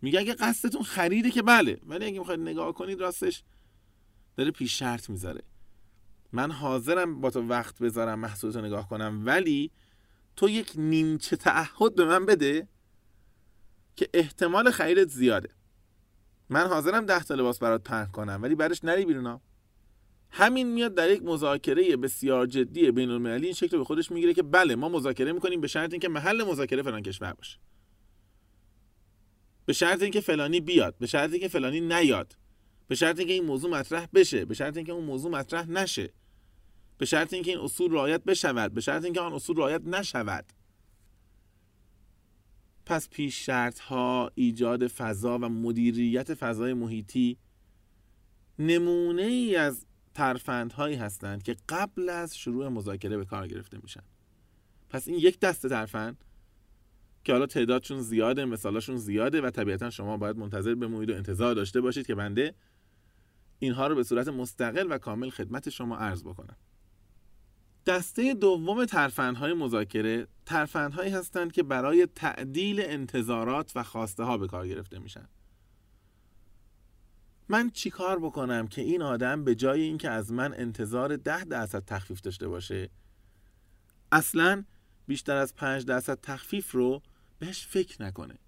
میگه 0.02 0.20
اگه 0.20 0.34
قصدتون 0.34 0.84
خریده 0.84 1.32
که 1.32 1.42
بله 1.42 1.80
ولی 1.86 2.06
اگه 2.06 2.20
می‌خواید 2.20 2.40
نگاه 2.40 2.74
کنید 2.74 3.02
راستش 3.02 3.44
داره 4.36 4.52
پیش 4.52 4.80
شرط 4.80 5.10
می‌ذاره. 5.10 5.42
من 6.32 6.52
حاضرم 6.52 7.22
با 7.22 7.30
تو 7.30 7.48
وقت 7.48 7.80
بذارم 7.80 8.20
محصولتو 8.20 8.62
نگاه 8.62 8.90
کنم 8.90 9.22
ولی 9.26 9.72
تو 10.36 10.50
یک 10.50 10.72
نیمچه 10.76 11.36
تعهد 11.36 11.96
به 11.96 12.06
من 12.06 12.26
بده 12.26 12.68
که 13.96 14.10
احتمال 14.14 14.72
خریدت 14.72 15.10
زیاده. 15.10 15.50
من 16.50 16.68
حاضرم 16.68 17.06
ده 17.06 17.24
تا 17.24 17.36
لباس 17.36 17.60
برات 17.60 17.84
پهن 17.84 18.06
کنم 18.06 18.40
ولی 18.42 18.56
بعدش 18.56 18.84
نری 18.84 19.06
بیرونا 19.06 19.42
همین 20.36 20.68
میاد 20.68 20.96
در 20.96 21.10
یک 21.10 21.24
مذاکره 21.24 21.98
بسیار 21.98 22.46
جدی 22.46 22.92
بین 22.92 23.10
المللی 23.10 23.46
این 23.46 23.54
شکل 23.54 23.78
به 23.78 23.84
خودش 23.84 24.12
می‌گیره 24.12 24.34
که 24.34 24.44
بله 24.44 24.76
ما 24.76 24.90
مذاکره 24.90 25.32
می‌کنیم 25.32 25.62
به 25.62 25.68
شرط 25.68 25.92
اینکه 25.92 26.10
محل 26.10 26.44
مذاکره 26.44 26.82
فلان 26.82 27.02
کشور 27.02 27.34
باشه. 27.34 27.60
به 29.66 29.74
شرط 29.74 30.02
اینکه 30.02 30.22
فلانی 30.22 30.60
بیاد 30.60 30.96
به 31.00 31.08
شرط 31.08 31.32
اینکه 31.32 31.48
فلانی 31.48 31.82
نیاد 31.82 32.38
به 32.88 32.96
شرط 32.96 33.20
اینکه 33.20 33.34
این 33.34 33.46
موضوع 33.46 33.72
مطرح 33.72 34.08
بشه 34.14 34.46
به 34.46 34.54
شرط 34.54 34.78
اینکه 34.78 34.92
اون 34.92 35.04
موضوع 35.04 35.32
مطرح 35.32 35.70
نشه 35.70 36.14
به 36.98 37.06
شرط 37.06 37.34
اینکه 37.34 37.52
این 37.52 37.60
اصول 37.60 37.92
رعایت 37.92 38.24
بشود 38.24 38.74
به 38.74 38.82
شرط 38.82 39.04
اینکه 39.04 39.20
آن 39.20 39.34
اصول 39.34 39.58
رعایت 39.58 39.82
نشود. 39.86 40.46
پس 42.86 43.10
پیش 43.10 43.46
شرط 43.46 43.80
ها 43.80 44.32
ایجاد 44.36 44.88
فضا 44.88 45.38
و 45.38 45.50
مدیریت 45.50 46.34
فضای 46.34 46.74
محیطی 46.74 47.38
نمونه 48.60 49.22
ای 49.22 49.56
از 49.56 49.86
ترفندهایی 50.14 50.96
هستند 50.96 51.44
که 51.44 51.56
قبل 51.70 52.10
از 52.10 52.38
شروع 52.38 52.68
مذاکره 52.68 53.18
به 53.18 53.26
کار 53.26 53.48
گرفته 53.48 53.78
میشن. 53.84 54.04
پس 54.90 55.08
این 55.08 55.18
یک 55.18 55.40
دسته 55.40 55.70
ترفند 55.70 56.24
که 57.24 57.34
حالا 57.34 57.46
تعدادشون 57.46 58.02
زیاده 58.02 58.46
مثالاشون 58.46 58.98
زیاده 58.98 59.42
و 59.42 59.50
طبیعتا 59.50 59.90
شما 59.90 60.18
باید 60.18 60.38
منتظر 60.38 60.76
بمونید 60.76 61.10
و 61.10 61.14
انتظار 61.14 61.56
داشته 61.56 61.82
باشید 61.82 62.08
که 62.08 62.16
بنده 62.16 62.56
اینها 63.60 63.88
رو 63.88 63.96
به 63.96 64.04
صورت 64.04 64.28
مستقل 64.28 64.88
و 64.90 64.98
کامل 64.98 65.30
خدمت 65.30 65.70
شما 65.70 65.98
عرض 65.98 66.24
بکنم. 66.24 66.56
دسته 67.86 68.34
دوم 68.34 68.86
ترفندهای 68.86 69.54
مذاکره 69.54 70.28
ترفندهایی 70.46 71.12
هستند 71.12 71.52
که 71.52 71.64
برای 71.64 72.06
تعدیل 72.16 72.82
انتظارات 72.82 73.72
و 73.76 73.84
خواسته 73.84 74.24
ها 74.24 74.38
به 74.38 74.48
کار 74.48 74.68
گرفته 74.68 75.00
میشن. 75.00 75.28
من 77.50 77.70
چیکار 77.70 78.20
بکنم 78.20 78.68
که 78.68 78.82
این 78.82 79.02
آدم 79.02 79.44
به 79.44 79.56
جای 79.56 79.82
اینکه 79.82 80.10
از 80.10 80.32
من 80.32 80.54
انتظار 80.54 81.16
ده 81.16 81.44
درصد 81.44 81.86
تخفیف 81.86 82.22
داشته 82.22 82.48
باشه؟ 82.48 82.90
اصلا 84.12 84.64
بیشتر 85.08 85.36
از 85.36 85.56
پنج 85.56 85.86
درصد 85.86 86.20
تخفیف 86.22 86.72
رو 86.72 87.02
بهش 87.40 87.68
فکر 87.68 88.04
نکنه. 88.04 88.40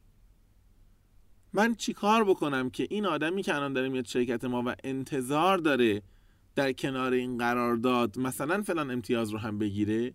من 1.54 1.76
چیکار 1.76 2.24
بکنم 2.24 2.70
که 2.70 2.88
این 2.90 3.06
آدمی 3.06 3.44
که 3.44 3.56
الان 3.56 3.74
داره 3.74 3.90
میاد 3.90 4.06
شرکت 4.06 4.44
ما 4.44 4.64
و 4.66 4.76
انتظار 4.84 5.58
داره 5.58 6.02
در 6.56 6.74
کنار 6.74 7.14
این 7.14 7.38
قرارداد 7.38 8.20
مثلا 8.20 8.62
فلان 8.62 8.92
امتیاز 8.92 9.30
رو 9.30 9.38
هم 9.38 9.58
بگیره؟ 9.58 10.14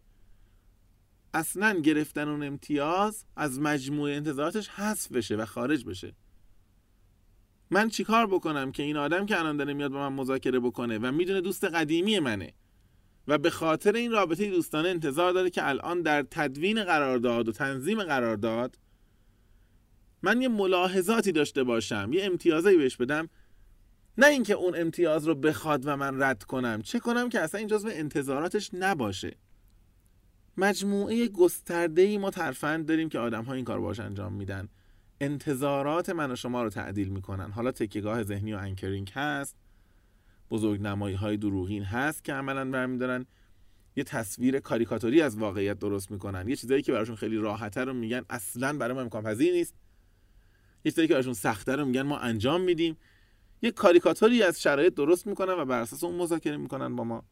اصلا 1.34 1.80
گرفتن 1.80 2.28
اون 2.28 2.42
امتیاز 2.42 3.24
از 3.36 3.60
مجموع 3.60 4.10
انتظاراتش 4.10 4.68
حذف 4.68 5.12
بشه 5.12 5.36
و 5.36 5.44
خارج 5.44 5.84
بشه. 5.84 6.14
من 7.70 7.88
چیکار 7.88 8.26
بکنم 8.26 8.72
که 8.72 8.82
این 8.82 8.96
آدم 8.96 9.26
که 9.26 9.38
الان 9.38 9.56
داره 9.56 9.74
میاد 9.74 9.90
با 9.90 10.10
من 10.10 10.16
مذاکره 10.16 10.60
بکنه 10.60 10.98
و 10.98 11.12
می‌دونه 11.12 11.40
دوست 11.40 11.64
قدیمی 11.64 12.18
منه 12.18 12.52
و 13.28 13.38
به 13.38 13.50
خاطر 13.50 13.92
این 13.92 14.12
رابطه 14.12 14.50
دوستانه 14.50 14.88
انتظار 14.88 15.32
داره 15.32 15.50
که 15.50 15.68
الان 15.68 16.02
در 16.02 16.22
تدوین 16.30 16.84
قرارداد 16.84 17.48
و 17.48 17.52
تنظیم 17.52 18.02
قرارداد 18.02 18.78
من 20.22 20.42
یه 20.42 20.48
ملاحظاتی 20.48 21.32
داشته 21.32 21.64
باشم 21.64 22.10
یه 22.12 22.24
امتیازایی 22.24 22.76
بهش 22.76 22.96
بدم. 22.96 23.28
نه 24.18 24.26
اینکه 24.26 24.54
اون 24.54 24.74
امتیاز 24.76 25.26
رو 25.26 25.34
بخواد 25.34 25.82
و 25.84 25.96
من 25.96 26.22
رد 26.22 26.42
کنم 26.42 26.82
چه 26.82 26.98
کنم 26.98 27.28
که 27.28 27.40
اصلا 27.40 27.58
این 27.58 27.68
جزو 27.68 27.88
انتظاراتش 27.92 28.70
نباشه. 28.74 29.36
مجموعه 30.56 31.28
گسترده 31.28 32.02
ای 32.02 32.18
ما 32.18 32.30
ترفند 32.30 32.86
داریم 32.86 33.08
که 33.08 33.18
آدم 33.18 33.44
ها 33.44 33.52
این 33.52 33.64
کار 33.64 33.80
باش 33.80 34.00
انجام 34.00 34.32
میدن. 34.32 34.68
انتظارات 35.20 36.10
من 36.10 36.30
و 36.30 36.36
شما 36.36 36.62
رو 36.62 36.70
تعدیل 36.70 37.08
می‌کنن. 37.08 37.50
حالا 37.50 37.72
تکیگاه 37.72 38.22
ذهنی 38.22 38.52
و 38.52 38.56
انکرینگ 38.56 39.10
هست. 39.14 39.56
بزرگ 40.50 40.80
نمایی 40.80 41.16
های 41.16 41.36
دروغین 41.36 41.82
هست 41.82 42.24
که 42.24 42.32
عملا 42.32 42.70
برمیدارن. 42.70 43.26
یه 43.96 44.04
تصویر 44.04 44.60
کاریکاتوری 44.60 45.22
از 45.22 45.38
واقعیت 45.38 45.78
درست 45.78 46.10
می‌کنن. 46.10 46.48
یه 46.48 46.56
چیزایی 46.56 46.82
که 46.82 46.92
براشون 46.92 47.16
خیلی 47.16 47.36
راحته 47.36 47.84
رو 47.84 47.92
میگن 47.92 48.24
اصلا 48.30 48.78
برای 48.78 48.94
ما 48.94 49.00
امکان 49.00 49.22
پذیر 49.22 49.52
نیست. 49.54 49.74
یه 50.84 50.90
چیزایی 50.90 51.08
که 51.08 51.14
براشون 51.14 51.34
سخته 51.34 51.76
رو 51.76 51.84
میگن 51.84 52.02
ما 52.02 52.18
انجام 52.18 52.60
میدیم. 52.60 52.96
یه 53.62 53.70
کاریکاتوری 53.70 54.42
از 54.42 54.62
شرایط 54.62 54.94
درست 54.94 55.26
می‌کنن 55.26 55.52
و 55.52 55.64
بر 55.64 55.80
اساس 55.80 56.04
اون 56.04 56.14
مذاکره 56.14 56.56
می‌کنن 56.56 56.96
با 56.96 57.04
ما. 57.04 57.24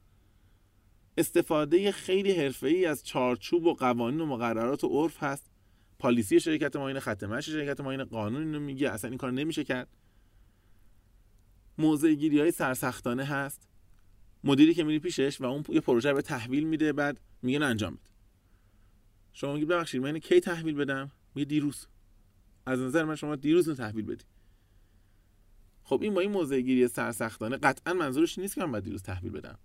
استفاده 1.16 1.92
خیلی 1.92 2.32
حرفه‌ای 2.32 2.86
از 2.86 3.04
چارچوب 3.04 3.66
و 3.66 3.74
قوانین 3.74 4.20
و 4.20 4.26
مقررات 4.26 4.84
و 4.84 4.88
عرف 4.88 5.22
هست. 5.22 5.50
پالیسی 5.98 6.40
شرکت 6.40 6.76
ما 6.76 6.88
اینه 6.88 7.00
خط 7.00 7.40
شرکت 7.40 7.80
ما 7.80 7.90
اینه 7.90 8.04
قانون 8.04 8.42
اینو 8.42 8.60
میگه 8.60 8.90
اصلا 8.90 9.10
این 9.10 9.18
کار 9.18 9.32
نمیشه 9.32 9.64
کرد. 9.64 9.88
موضع 11.78 12.14
گیری 12.14 12.40
های 12.40 12.50
سرسختانه 12.50 13.24
هست. 13.24 13.68
مدیری 14.44 14.74
که 14.74 14.84
میری 14.84 14.98
پیشش 14.98 15.40
و 15.40 15.44
اون 15.44 15.64
یه 15.68 15.80
پروژه 15.80 16.12
به 16.12 16.22
تحویل 16.22 16.64
میده 16.64 16.92
بعد 16.92 17.20
میگه 17.42 17.64
انجام 17.64 17.94
بده. 17.94 18.10
شما 19.32 19.52
میگی 19.52 19.64
ببخشید 19.64 20.02
من 20.02 20.18
کی 20.18 20.40
تحویل 20.40 20.74
بدم؟ 20.74 21.10
میگه 21.34 21.48
دیروز. 21.48 21.86
از 22.66 22.80
نظر 22.80 23.04
من 23.04 23.14
شما 23.14 23.36
دیروز 23.36 23.68
رو 23.68 23.74
تحویل 23.74 24.04
بدی. 24.04 24.24
خب 25.84 26.02
این 26.02 26.14
با 26.14 26.20
این 26.20 26.30
موضع 26.30 26.60
گیری 26.60 26.88
سرسختانه 26.88 27.56
قطعا 27.56 27.94
منظورش 27.94 28.38
نیست 28.38 28.54
که 28.54 28.60
من 28.60 28.72
باید 28.72 28.84
دیروز 28.84 29.02
تحویل 29.02 29.32
بدم. 29.32 29.58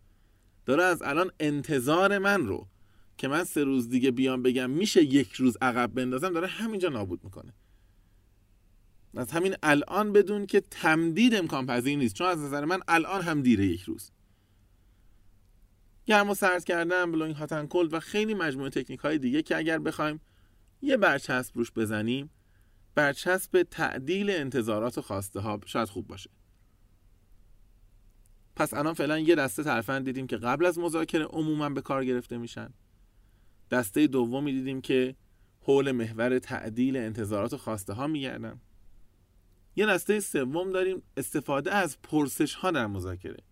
داره 0.65 0.83
از 0.83 1.01
الان 1.01 1.31
انتظار 1.39 2.17
من 2.17 2.45
رو 2.45 2.67
که 3.17 3.27
من 3.27 3.43
سه 3.43 3.63
روز 3.63 3.89
دیگه 3.89 4.11
بیام 4.11 4.43
بگم 4.43 4.69
میشه 4.69 5.03
یک 5.03 5.33
روز 5.33 5.57
عقب 5.61 5.93
بندازم 5.93 6.33
داره 6.33 6.47
همینجا 6.47 6.89
نابود 6.89 7.23
می‌کنه. 7.23 7.53
از 9.15 9.31
همین 9.31 9.55
الان 9.63 10.13
بدون 10.13 10.45
که 10.45 10.61
تمدید 10.61 11.35
امکان 11.35 11.65
پذیر 11.65 11.97
نیست 11.97 12.15
چون 12.15 12.27
از 12.27 12.39
نظر 12.39 12.65
من 12.65 12.79
الان 12.87 13.21
هم 13.21 13.41
دیره 13.41 13.65
یک 13.65 13.81
روز. 13.81 14.11
گرم 16.05 16.29
و 16.29 16.33
سرد 16.33 16.63
کردن 16.63 17.11
بلوینگ 17.11 17.35
هاتن 17.35 17.67
کلد 17.67 17.93
و 17.93 17.99
خیلی 17.99 18.33
مجموعه 18.33 18.69
تکنیک 18.69 18.99
های 18.99 19.17
دیگه 19.17 19.41
که 19.41 19.57
اگر 19.57 19.79
بخوایم 19.79 20.21
یه 20.81 20.97
برچسب 20.97 21.57
روش 21.57 21.71
بزنیم 21.71 22.29
برچسب 22.95 23.63
تعدیل 23.71 24.29
انتظارات 24.29 24.97
و 24.97 25.01
خواسته 25.01 25.39
ها 25.39 25.59
شاید 25.65 25.89
خوب 25.89 26.07
باشه. 26.07 26.29
پس 28.55 28.73
الان 28.73 28.93
فعلا 28.93 29.19
یه 29.19 29.35
دسته 29.35 29.63
ترفند 29.63 30.05
دیدیم 30.05 30.27
که 30.27 30.37
قبل 30.37 30.65
از 30.65 30.79
مذاکره 30.79 31.25
عموما 31.25 31.69
به 31.69 31.81
کار 31.81 32.05
گرفته 32.05 32.37
میشن. 32.37 32.69
دسته 33.73 34.07
دومی 34.07 34.51
دیدیم 34.51 34.81
که 34.81 35.15
حول 35.61 35.91
محور 35.91 36.39
تعدیل 36.39 36.97
انتظارات 36.97 37.53
و 37.53 37.57
خواسته 37.57 37.93
ها 37.93 38.07
میگردن. 38.07 38.61
یه 39.75 39.85
دسته 39.85 40.19
سوم 40.19 40.71
داریم 40.71 41.03
استفاده 41.17 41.73
از 41.73 42.01
پرسش 42.01 42.55
ها 42.55 42.71
در 42.71 42.87
مذاکره. 42.87 43.43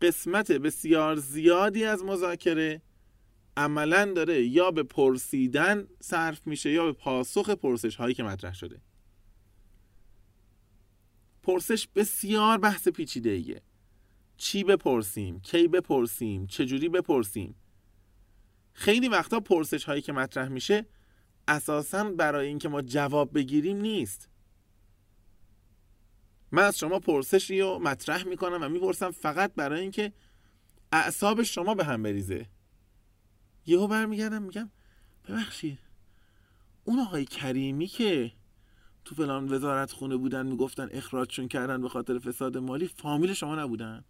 قسمت 0.00 0.52
بسیار 0.52 1.16
زیادی 1.16 1.84
از 1.84 2.04
مذاکره 2.04 2.82
عملا 3.56 4.12
داره 4.12 4.42
یا 4.42 4.70
به 4.70 4.82
پرسیدن 4.82 5.86
صرف 6.00 6.46
میشه 6.46 6.70
یا 6.70 6.84
به 6.84 6.92
پاسخ 6.92 7.50
پرسش 7.50 7.96
هایی 7.96 8.14
که 8.14 8.22
مطرح 8.22 8.54
شده. 8.54 8.80
پرسش 11.42 11.88
بسیار 11.88 12.58
بحث 12.58 12.88
پیچیده 12.88 13.30
ایه 13.30 13.62
چی 14.36 14.64
بپرسیم؟ 14.64 15.40
کی 15.40 15.68
بپرسیم؟ 15.68 16.46
چجوری 16.46 16.88
بپرسیم؟ 16.88 17.54
خیلی 18.72 19.08
وقتا 19.08 19.40
پرسش 19.40 19.84
هایی 19.84 20.02
که 20.02 20.12
مطرح 20.12 20.48
میشه 20.48 20.86
اساسا 21.48 22.04
برای 22.04 22.46
اینکه 22.46 22.68
ما 22.68 22.82
جواب 22.82 23.34
بگیریم 23.34 23.76
نیست. 23.76 24.28
من 26.52 26.62
از 26.62 26.78
شما 26.78 26.98
پرسشی 26.98 27.60
رو 27.60 27.78
مطرح 27.78 28.24
می‌کنم 28.24 28.58
و 28.62 28.68
می‌پرسم 28.68 29.10
فقط 29.10 29.54
برای 29.54 29.80
اینکه 29.80 30.12
اعصاب 30.92 31.42
شما 31.42 31.74
به 31.74 31.84
هم 31.84 32.02
بریزه. 32.02 32.46
یهو 33.66 33.86
برمیگردم 33.86 34.42
میگم 34.42 34.70
ببخشید 35.28 35.78
اون 36.84 36.98
آقای 36.98 37.24
کریمی 37.24 37.86
که 37.86 38.32
تو 39.04 39.14
فلان 39.14 39.52
وزارت 39.52 39.92
خونه 39.92 40.16
بودن 40.16 40.46
می‌گفتن 40.46 40.88
اخراجشون 40.90 41.48
کردن 41.48 41.82
به 41.82 41.88
خاطر 41.88 42.18
فساد 42.18 42.58
مالی 42.58 42.88
فامیل 42.88 43.32
شما 43.32 43.56
نبودن؟ 43.56 44.04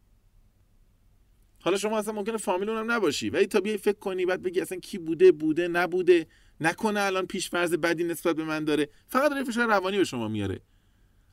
حالا 1.64 1.76
شما 1.76 1.98
اصلا 1.98 2.12
ممکنه 2.14 2.36
فامیل 2.36 2.68
اونم 2.68 2.90
نباشی. 2.90 3.30
ولی 3.30 3.46
تا 3.46 3.60
بیای 3.60 3.76
فکر 3.76 3.98
کنی 3.98 4.26
بعد 4.26 4.42
بگی 4.42 4.60
اصلا 4.60 4.78
کی 4.78 4.98
بوده 4.98 5.32
بوده 5.32 5.68
نبوده 5.68 6.26
نکنه 6.60 7.00
الان 7.00 7.26
پیشفرض 7.26 7.74
بدی 7.74 8.04
نسبت 8.04 8.36
به 8.36 8.44
من 8.44 8.64
داره. 8.64 8.88
فقط 9.08 9.30
داره 9.30 9.44
فشار 9.44 9.68
روانی 9.68 9.98
به 9.98 10.04
شما 10.04 10.28
میاره. 10.28 10.60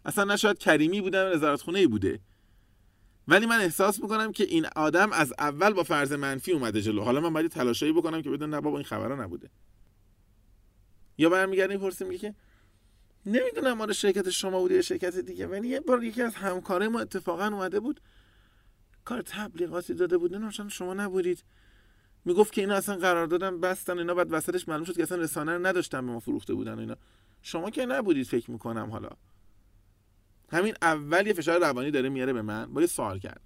اصلا 0.06 0.24
نشاید 0.24 0.58
کریمی 0.58 1.02
بودن 1.02 1.32
وزارت 1.32 1.62
خونه 1.62 1.80
ای 1.80 1.88
بوده. 1.88 2.20
ولی 3.28 3.46
من 3.46 3.60
احساس 3.60 4.02
می‌کنم 4.02 4.32
که 4.32 4.44
این 4.44 4.66
آدم 4.76 5.12
از 5.12 5.34
اول 5.40 5.74
با 5.74 5.84
فرض 5.84 6.14
منفی 6.14 6.52
اومده 6.52 6.82
جلو. 6.82 7.04
حالا 7.04 7.20
من 7.20 7.34
باید 7.34 7.52
تلاشایی 7.52 7.92
بکنم 7.92 8.22
که 8.22 8.30
بدون 8.30 8.50
نه 8.50 8.68
این 8.68 8.84
خبرها 8.84 9.24
نبوده. 9.24 9.50
یا 11.18 11.30
برمیگردیم 11.30 11.80
پرسیم 11.80 12.08
میگه 12.08 12.20
که 12.20 12.36
نمی‌دونم 13.26 13.74
مال 13.74 13.94
شرکت 13.94 14.30
شما 14.30 14.60
بوده 14.60 14.76
یا 14.76 14.82
شرکت 14.82 15.18
دیگه. 15.18 15.48
ولی 15.48 15.68
یه 15.68 15.80
بار 15.80 16.04
یکی 16.04 16.22
از 16.22 16.36
همکاره 16.36 16.88
ما 16.88 17.00
اتفاقا 17.00 17.46
اومده 17.46 17.80
بود. 17.80 18.02
کار 19.10 19.22
تبلیغاتی 19.22 19.94
داده 19.94 20.18
بود. 20.18 20.36
نه 20.36 20.70
شما 20.70 20.94
نبودید. 20.94 21.44
می‌گفت 22.26 22.54
که 22.54 22.62
اینا 22.62 22.76
اصلا 22.76 22.96
قرار 22.96 23.28
دادن 23.28 23.60
بستن 23.60 23.98
اینا 23.98 24.14
بعد 24.14 24.28
وسطش 24.32 24.68
معلوم 24.68 24.84
شد 24.84 24.98
که 24.98 25.04
اصلا 25.04 25.18
رسانه 25.18 25.54
رو 25.54 25.66
نداشتن 25.66 26.06
به 26.06 26.12
ما 26.12 26.20
فروخته 26.20 26.54
بودن 26.54 26.80
اینا. 26.80 26.96
شما 27.42 27.70
که 27.70 27.86
نبودید 27.86 28.28
فکر 28.28 28.52
می‌کنم 28.52 28.90
حالا. 28.90 29.10
همین 30.52 30.74
اول 30.82 31.28
یه 31.28 31.34
فشار 31.34 31.60
روانی 31.60 31.92
داره 31.92 32.10
میاره 32.10 32.34
به 32.34 32.42
من 32.42 32.74
با 32.74 32.82
یه 32.82 32.88
سوال 32.88 33.20
کرد. 33.20 33.42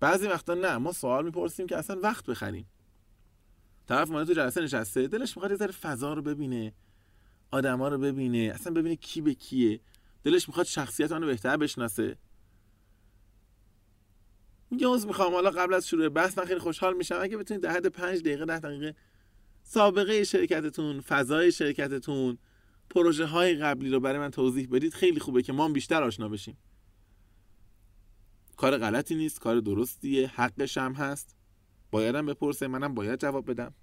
بعضی 0.00 0.26
وقتا 0.26 0.54
نه 0.54 0.76
ما 0.76 0.92
سوال 0.92 1.24
می‌پرسیم 1.24 1.66
که 1.66 1.76
اصلا 1.76 2.00
وقت 2.00 2.26
بخریم. 2.26 2.66
طرف 3.86 4.10
اومده 4.10 4.24
تو 4.24 4.40
جلسه 4.40 4.60
نشسته 4.60 5.08
دلش 5.08 5.36
می‌خواد 5.36 5.50
یه 5.50 5.56
ذره 5.56 5.72
فضا 5.72 6.14
رو 6.14 6.22
ببینه 6.22 6.72
آدما 7.50 7.88
رو 7.88 7.98
ببینه 7.98 8.52
اصلا 8.54 8.72
ببینه 8.72 8.96
کی 8.96 9.20
به 9.20 9.34
کیه. 9.34 9.80
دلش 10.22 10.48
می‌خواد 10.48 10.66
شخصیت 10.66 11.12
آنو 11.12 11.26
بهتر 11.26 11.56
بشناسه. 11.56 12.16
میگه 14.70 14.86
عوض 14.86 15.06
می‌خوام. 15.06 15.32
حالا 15.32 15.50
قبل 15.50 15.74
از 15.74 15.88
شروع 15.88 16.08
بحث 16.08 16.38
من 16.38 16.44
خیلی 16.44 16.60
خوشحال 16.60 16.96
میشم. 16.96 17.18
اگه 17.20 17.36
بتونید 17.36 17.62
در 17.62 17.70
حد 17.70 17.86
پنج 17.86 18.20
دقیقه 18.20 18.44
ده 18.44 18.58
دقیقه 18.58 18.94
سابقه 19.62 20.24
شرکتتون 20.24 21.00
فضای 21.00 21.52
شرکتتون 21.52 22.38
پروژه 22.90 23.26
های 23.26 23.54
قبلی 23.54 23.90
رو 23.90 24.00
برای 24.00 24.18
من 24.18 24.30
توضیح 24.30 24.68
بدید 24.70 24.94
خیلی 24.94 25.20
خوبه 25.20 25.42
که 25.42 25.52
ما 25.52 25.68
بیشتر 25.68 26.02
آشنا 26.02 26.28
بشیم. 26.28 26.58
کار 28.56 28.78
غلطی 28.78 29.14
نیست 29.14 29.40
کار 29.40 29.60
درستیه 29.60 30.28
حقش 30.28 30.78
هم 30.78 30.92
هست. 30.92 31.36
بایدم 31.90 32.26
بپرسه 32.26 32.66
منم 32.66 32.94
باید 32.94 33.20
جواب 33.20 33.50
بدم. 33.50 33.74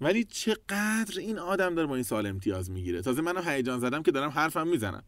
ولی 0.00 0.24
چقدر 0.24 1.18
این 1.18 1.38
آدم 1.38 1.74
داره 1.74 1.86
با 1.86 1.94
این 1.94 2.04
سال 2.04 2.26
امتیاز 2.26 2.70
می‌گیره؟ 2.70 3.02
تازه 3.02 3.22
منم 3.22 3.48
هیجان 3.48 3.80
زدم 3.80 4.02
که 4.02 4.10
دارم 4.10 4.30
حرفم 4.30 4.68
می‌زنم. 4.68 5.04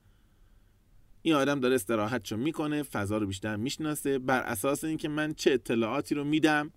این 1.22 1.34
آدم 1.34 1.60
داره 1.60 1.74
استراحتشو 1.74 2.36
می‌کنه 2.36 2.82
فضا 2.82 3.18
رو 3.18 3.26
بیشتر 3.26 3.56
می‌شناسه. 3.56 4.18
بر 4.18 4.40
اساس 4.40 4.84
اینکه 4.84 5.08
من 5.08 5.34
چه 5.34 5.52
اطلاعاتی 5.52 6.14
رو 6.14 6.24
میدم 6.24 6.70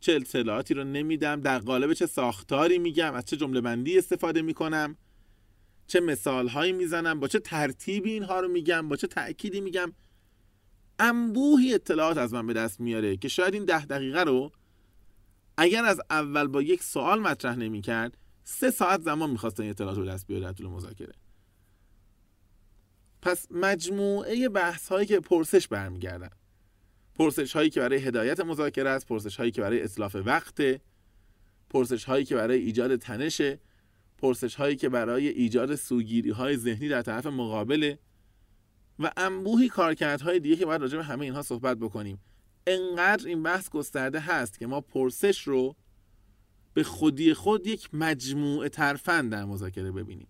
چه 0.00 0.12
اطلاعاتی 0.12 0.74
رو 0.74 0.84
نمیدم 0.84 1.40
در 1.40 1.58
قالب 1.58 1.92
چه 1.92 2.06
ساختاری 2.06 2.78
میگم 2.78 3.14
از 3.14 3.24
چه 3.24 3.36
جمله 3.36 3.60
بندی 3.60 3.98
استفاده 3.98 4.42
می‌کنم 4.42 4.96
چه 5.86 6.00
مثال 6.00 6.48
هایی 6.48 6.72
می‌زنم 6.72 7.20
با 7.20 7.28
چه 7.28 7.38
ترتیبی 7.38 8.12
اینها 8.12 8.40
رو 8.40 8.48
میگم 8.48 8.88
با 8.88 8.96
چه 8.96 9.06
تأکیدی 9.06 9.60
میگم. 9.60 9.92
انبوهی 10.98 11.74
اطلاعات 11.74 12.18
از 12.18 12.34
من 12.34 12.46
به 12.46 12.52
دست 12.52 12.80
میاره 12.80 13.16
که 13.16 13.28
شاید 13.28 13.54
این 13.54 13.64
ده 13.64 13.86
دقیقه 13.86 14.22
رو 14.22 14.52
اگر 15.58 15.84
از 15.84 16.00
اول 16.10 16.46
با 16.46 16.62
یک 16.62 16.82
سوال 16.82 17.20
مطرح 17.20 17.56
نمی‌کرد 17.56 18.18
سه 18.44 18.70
ساعت 18.70 19.02
زمان 19.02 19.30
می‌خواستن 19.30 19.70
اطلاعات 19.70 19.96
رو 19.98 20.04
دست 20.04 20.26
بیاره 20.26 20.52
طول 20.52 20.66
مذاکره. 20.66 21.12
پس 23.26 23.46
مجموعه 23.50 24.48
بحث 24.48 24.88
هایی 24.88 25.06
که 25.06 25.20
پرسش 25.20 25.68
برمیگردن. 25.68 26.30
پرسش 27.14 27.52
هایی 27.52 27.70
که 27.70 27.80
برای 27.80 27.98
هدایت 27.98 28.40
مذاکره 28.40 28.90
است 28.90 29.06
پرسش 29.06 29.36
هایی 29.36 29.50
که 29.50 29.60
برای 29.60 29.82
اطلاف 29.82 30.16
وقت 30.24 30.60
پرسش 31.70 32.04
هایی 32.04 32.24
که 32.24 32.34
برای 32.34 32.58
ایجاد 32.58 32.96
تنش 32.96 33.42
پرسش 34.18 34.54
هایی 34.54 34.76
که 34.76 34.88
برای 34.88 35.28
ایجاد 35.28 35.74
سوگیری 35.74 36.30
های 36.30 36.56
ذهنی 36.56 36.88
در 36.88 37.02
طرف 37.02 37.26
مقابله 37.26 37.98
و 38.98 39.10
انبوهی 39.16 39.68
کارکردهای 39.68 40.40
دیگه 40.40 40.56
که 40.56 40.66
باید 40.66 40.80
راجع 40.80 40.96
به 40.96 41.04
همه 41.04 41.24
اینها 41.24 41.42
صحبت 41.42 41.76
بکنیم. 41.76 42.20
انقدر 42.66 43.28
این 43.28 43.42
بحث 43.42 43.70
گسترده 43.70 44.20
هست 44.20 44.58
که 44.58 44.66
ما 44.66 44.80
پرسش 44.80 45.42
رو 45.42 45.76
به 46.74 46.82
خودی 46.82 47.34
خود 47.34 47.66
یک 47.66 47.88
مجموعه 47.92 48.68
ترفند 48.68 49.32
در 49.32 49.44
مذاکره 49.44 49.92
ببینیم. 49.92 50.28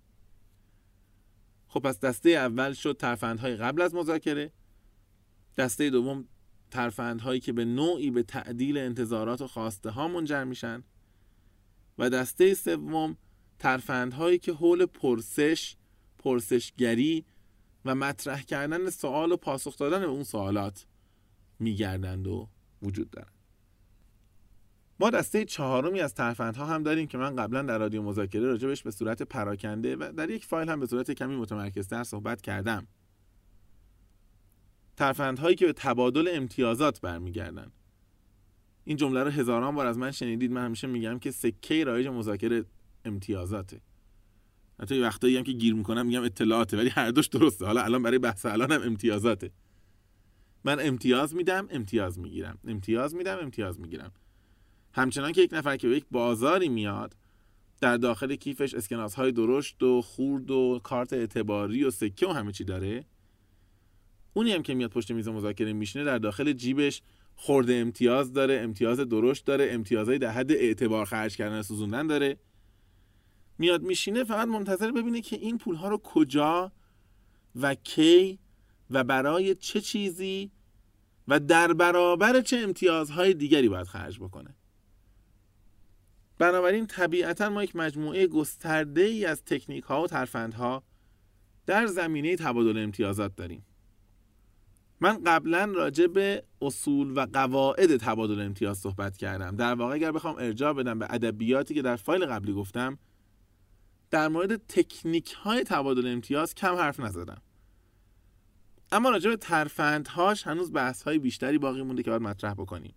خب 1.76 1.83
پس 1.83 2.00
دسته 2.00 2.30
اول 2.30 2.73
شد 2.73 2.97
ترفندهای 2.97 3.56
قبل 3.56 3.83
از 3.83 3.95
مذاکره. 3.95 4.52
دسته 5.56 5.90
دوم 5.90 6.28
ترفندهایی 6.71 7.40
که 7.40 7.52
به 7.52 7.64
نوعی 7.64 8.11
به 8.11 8.23
تعدیل 8.23 8.78
انتظارات 8.78 9.40
و 9.40 9.47
خواسته 9.47 9.90
ها 9.90 10.09
منجر 10.09 10.45
میشن. 10.45 10.85
و 11.99 12.11
دسته 12.11 12.54
سوم 12.54 13.16
ترفندهایی 13.59 14.38
که 14.38 14.52
حول 14.52 14.87
پرسش 14.87 15.76
پرسشگری 16.18 17.25
و 17.85 17.95
مطرح 17.95 18.42
کردن 18.42 18.90
سوال 18.90 19.33
و 19.33 19.37
پاسخ 19.37 19.78
دادن 19.78 20.00
به 20.00 20.06
اون 20.06 20.25
سوالات 20.25 20.87
میگردند 21.59 22.26
و 22.26 22.49
وجود 22.82 23.10
دارند 23.10 23.35
ما 25.00 25.11
دسته 25.11 25.45
چهارمی 25.45 26.00
از 26.00 26.15
ترفندها 26.15 26.67
هم 26.67 26.82
داریم 26.82 27.06
که 27.06 27.19
من 27.19 27.37
قبلا 27.37 27.63
در 27.63 27.78
رادیو 27.78 28.02
مذاکره 28.02 28.47
راجبش 28.47 28.82
به 28.82 28.91
صورت 28.91 29.23
پراکنده 29.23 29.97
و 29.97 30.13
در 30.17 30.30
یک 30.30 30.45
فایل 30.45 30.69
هم 30.69 30.80
به 30.80 30.87
صورت 30.87 31.11
کمی 31.11 31.37
متمرکزتر 31.37 32.04
صحبت 32.04 32.41
کردم. 32.41 32.87
ترفندهایی 34.97 35.56
که 35.56 35.67
به 35.67 35.73
تبادل 35.73 36.30
امتیازات 36.32 37.00
برمیگردن. 37.00 37.73
این 38.85 38.97
جمله 38.97 39.23
رو 39.23 39.30
هزاران 39.30 39.75
بار 39.75 39.87
از 39.87 39.99
من 39.99 40.11
شنیدید 40.11 40.52
من 40.52 40.65
همیشه 40.65 40.87
میگم 40.87 41.19
که 41.19 41.30
سکه 41.30 41.85
رایج 41.85 42.06
مذاکره 42.06 42.65
امتیازاته. 43.04 43.80
حتی 44.80 45.00
وقتایی 45.00 45.37
هم 45.37 45.45
که 45.45 45.52
گیر 45.52 45.75
می‌کنم 45.75 46.06
میگم 46.06 46.23
اطلاعاته 46.23 46.76
ولی 46.76 46.89
هر 46.89 47.11
دوش 47.11 47.26
درسته. 47.26 47.67
حالا 47.67 47.82
الان 47.82 48.02
برای 48.02 48.19
بحث 48.19 48.47
الان 48.47 48.73
هم 48.73 48.82
امتیازاته. 48.82 49.50
من 50.65 50.80
امتیاز 50.80 51.35
میدم 51.35 51.69
امتیاز 51.71 52.19
می‌گیرم. 52.19 52.59
امتیاز 52.67 53.15
میدم 53.15 53.39
امتیاز 53.39 53.80
می‌گیرم. 53.80 54.13
همچنان 54.97 55.32
که 55.32 55.41
یک 55.41 55.50
نفر 55.52 55.76
که 55.76 55.89
به 55.89 55.97
یک 55.97 56.04
بازاری 56.11 56.69
میاد 56.69 57.17
در 57.80 57.97
داخل 57.97 58.35
کیفش 58.35 58.75
اسکناس 58.75 59.15
های 59.15 59.32
درشت 59.32 59.82
و 59.82 60.02
خورد 60.02 60.50
و 60.50 60.80
کارت 60.82 61.13
اعتباری 61.13 61.85
و 61.85 61.91
سکه 61.91 62.26
و 62.26 62.32
همه 62.32 62.52
چی 62.52 62.65
داره 62.65 63.04
اونی 64.35 64.52
هم 64.52 64.63
که 64.63 64.75
میاد 64.75 64.91
پشت 64.91 65.11
میز 65.11 65.28
مذاکره 65.28 65.73
میشینه 65.73 66.04
در 66.04 66.19
داخل 66.19 66.52
جیبش 66.52 67.02
خورده 67.37 67.75
امتیاز 67.75 68.32
داره 68.32 68.61
امتیاز 68.61 69.00
درشت 69.00 69.45
داره 69.45 69.69
امتیازهای 69.73 70.19
در 70.19 70.30
حد 70.30 70.52
اعتبار 70.52 71.04
خرج 71.04 71.37
کردن 71.37 71.63
سوزوندن 71.63 72.06
داره. 72.06 72.39
میاد 73.59 73.82
میشینه 73.82 74.25
فقط 74.25 74.49
منتظر 74.49 74.93
ببینه 74.93 75.21
که 75.21 75.37
این 75.37 75.59
پول 75.59 75.75
ها 75.75 75.89
رو 75.89 75.99
کجا 75.99 76.73
و 77.61 77.75
کی 77.75 78.39
و 78.91 79.04
برای 79.04 79.54
چه 79.54 79.80
چیزی 79.80 80.50
و 81.28 81.41
در 81.41 81.73
برابر 81.73 82.41
چه 82.41 82.56
امتیازهای 82.56 83.35
دیگری 83.35 83.69
باید 83.69 83.87
خرج 83.87 84.19
بکنه. 84.19 84.55
بنابراین 86.38 86.86
طبیعتا 86.86 87.49
ما 87.49 87.64
یک 87.64 87.76
مجموعه 87.76 88.26
گسترده 88.26 89.00
ای 89.00 89.25
از 89.25 89.44
تکنیک 89.44 89.84
ها 89.84 90.02
و 90.02 90.06
ترفندها 90.06 90.82
در 91.66 91.86
زمینه 91.86 92.36
تبادل 92.36 92.78
امتیازات 92.78 93.36
داریم. 93.36 93.66
من 95.00 95.25
قبلا 95.25 95.72
راجع 95.75 96.06
به 96.06 96.42
اصول 96.62 97.12
و 97.16 97.26
قواعد 97.32 97.96
تبادل 97.96 98.40
امتیاز 98.40 98.78
صحبت 98.78 99.16
کردم. 99.16 99.56
در 99.56 99.75
واقع 99.75 99.94
اگر 99.94 100.12
بخوام 100.12 100.36
ارجاع 100.38 100.72
بدم 100.72 100.99
به 100.99 101.06
ادبیاتی 101.10 101.75
که 101.75 101.82
در 101.82 101.96
فایل 101.96 102.26
قبلی 102.26 102.52
گفتم 102.52 102.99
در 104.10 104.28
مورد 104.28 104.56
تکنیک 104.56 105.32
های 105.32 105.64
تبادل 105.64 106.06
امتیاز 106.06 106.54
کم 106.54 106.75
حرف 106.75 107.00
نزدم. 107.00 107.42
اما 108.92 109.10
راجع 109.10 109.30
به 109.30 109.36
ترفندهاش 109.36 110.46
هنوز 110.46 110.72
بحث 110.72 111.02
های 111.02 111.18
بیشتری 111.18 111.58
باقی 111.58 111.82
مونده 111.82 112.02
که 112.02 112.10
باید 112.10 112.22
مطرح 112.22 112.54
بکنیم. 112.54 112.94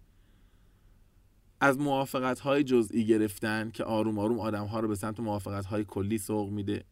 از 1.61 1.79
موافقت 1.79 2.39
های 2.39 2.63
جزئی 2.63 3.05
گرفتن 3.05 3.71
که 3.71 3.83
آروم 3.83 4.19
آروم 4.19 4.39
آدم 4.39 4.65
ها 4.65 4.79
رو 4.79 4.87
به 4.87 4.95
سمت 4.95 5.19
موافقت 5.19 5.65
های 5.65 5.83
کلی 5.83 6.17
سوق 6.17 6.49
میده. 6.49 6.83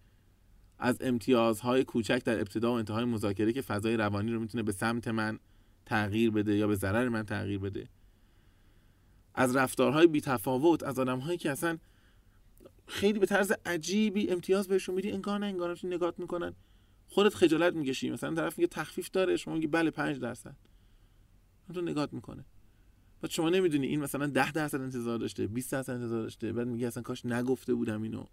از 0.79 0.97
امتیازهای 1.01 1.83
کوچک 1.83 2.23
در 2.23 2.39
ابتدا 2.39 2.71
و 2.71 2.75
انتهای 2.75 3.05
مذاکره 3.05 3.53
که 3.53 3.61
فضای 3.61 3.97
روانی 3.97 4.31
رو 4.31 4.39
می‌تونه 4.39 4.63
به 4.63 4.71
سمت 4.71 5.07
من 5.07 5.39
تغییر 5.85 6.31
بده 6.31 6.55
یا 6.55 6.67
به 6.67 6.75
ضرر 6.75 7.09
من 7.09 7.23
تغییر 7.23 7.59
بده. 7.59 7.87
از 9.35 9.55
رفتارهای 9.55 10.07
بیتفاوت 10.07 10.83
از 10.83 10.99
آدمهایی 10.99 11.37
که 11.37 11.51
اصلا 11.51 11.77
خیلی 12.87 13.19
به 13.19 13.25
طرز 13.25 13.53
عجیبی 13.65 14.29
امتیاز 14.29 14.67
بهشون 14.67 14.95
میدی 14.95 15.11
انگار 15.11 15.39
نه 15.39 15.45
انگار 15.45 15.79
نگات 15.83 16.19
می‌کنن. 16.19 16.53
خودت 17.07 17.35
خجالت 17.35 17.73
می‌کشی. 17.73 18.09
مثلا 18.09 18.35
طرف 18.35 18.57
میگه 18.57 18.67
تخفیف 18.67 19.11
داره 19.11 19.37
شما 19.37 19.53
میگی 19.53 19.67
بله 19.67 19.91
5 19.91 20.19
درصد. 20.19 20.55
تو 21.73 21.81
نگات 21.81 22.13
می‌کنه. 22.13 22.45
بعد 23.21 23.31
شما 23.31 23.49
نمی‌دونی 23.49 23.87
این 23.87 23.99
مثلا 23.99 24.27
10 24.27 24.51
درصد 24.51 24.81
انتظار 24.81 25.17
داشته 25.17 25.47
20 25.47 25.71
درصد 25.71 25.93
انتظار 25.93 26.23
داشته 26.23 26.53
بعد 26.53 26.67
میگه 26.67 26.87
اصلا 26.87 27.03
کاش 27.03 27.25
نگفته 27.25 27.73
بودم 27.73 28.01
اینو. 28.01 28.25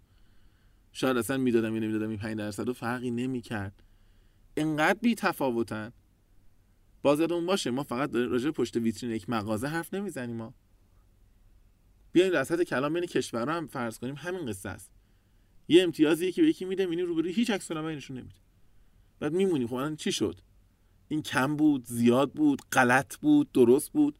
شاید 0.91 1.17
اصلا 1.17 1.37
می‌دادم 1.37 1.73
یا 1.73 1.79
نمی‌دادم 1.79 2.09
این 2.09 2.17
5 2.17 2.37
درصد 2.37 2.71
فرقی 2.71 3.11
نمی‌کرد. 3.11 3.83
انقدر 4.57 4.99
بی 5.01 5.15
تفاوتن 5.15 5.91
باز 7.01 7.21
اون 7.21 7.45
باشه 7.45 7.71
ما 7.71 7.83
فقط 7.83 8.15
راجع 8.15 8.51
پشت 8.51 8.75
ویترین 8.75 9.13
یک 9.13 9.29
مغازه 9.29 9.67
حرف 9.67 9.93
نمی‌زنیم 9.93 10.35
ما. 10.35 10.53
بیایم 12.11 12.31
وسط 12.35 12.63
کلام 12.63 12.93
بین 12.93 13.05
کشورها 13.05 13.57
هم 13.57 13.67
فرض 13.67 13.99
کنیم 13.99 14.15
همین 14.15 14.45
قصه 14.45 14.69
است. 14.69 14.91
یه 15.67 15.83
امتیازی 15.83 16.31
که 16.31 16.41
به 16.41 16.47
یکی 16.47 16.65
میده 16.65 16.85
می‌بینی 16.85 17.01
روبروی 17.01 17.31
هیچ 17.31 17.49
عکس 17.49 17.71
العملی 17.71 17.95
نشون 17.95 18.17
نمیده. 18.17 18.35
بعد 19.19 19.33
میمونیم 19.33 19.67
خب 19.67 19.95
چی 19.95 20.11
شد؟ 20.11 20.41
این 21.07 21.21
کم 21.21 21.55
بود 21.55 21.85
زیاد 21.85 22.31
بود 22.31 22.61
غلط 22.71 23.17
بود 23.17 23.51
درست 23.51 23.91
بود. 23.91 24.19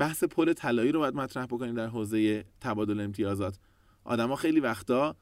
بحث 0.00 0.24
پل 0.24 0.52
طلایی 0.52 0.92
رو 0.92 1.00
باید 1.00 1.14
مطرح 1.14 1.46
بکنیم 1.46 1.74
در 1.74 1.86
حوزه 1.86 2.44
تبادل 2.60 3.00
امتیازات. 3.00 3.58
آدما 4.04 4.36
خیلی 4.36 4.60
وقتا 4.60 5.16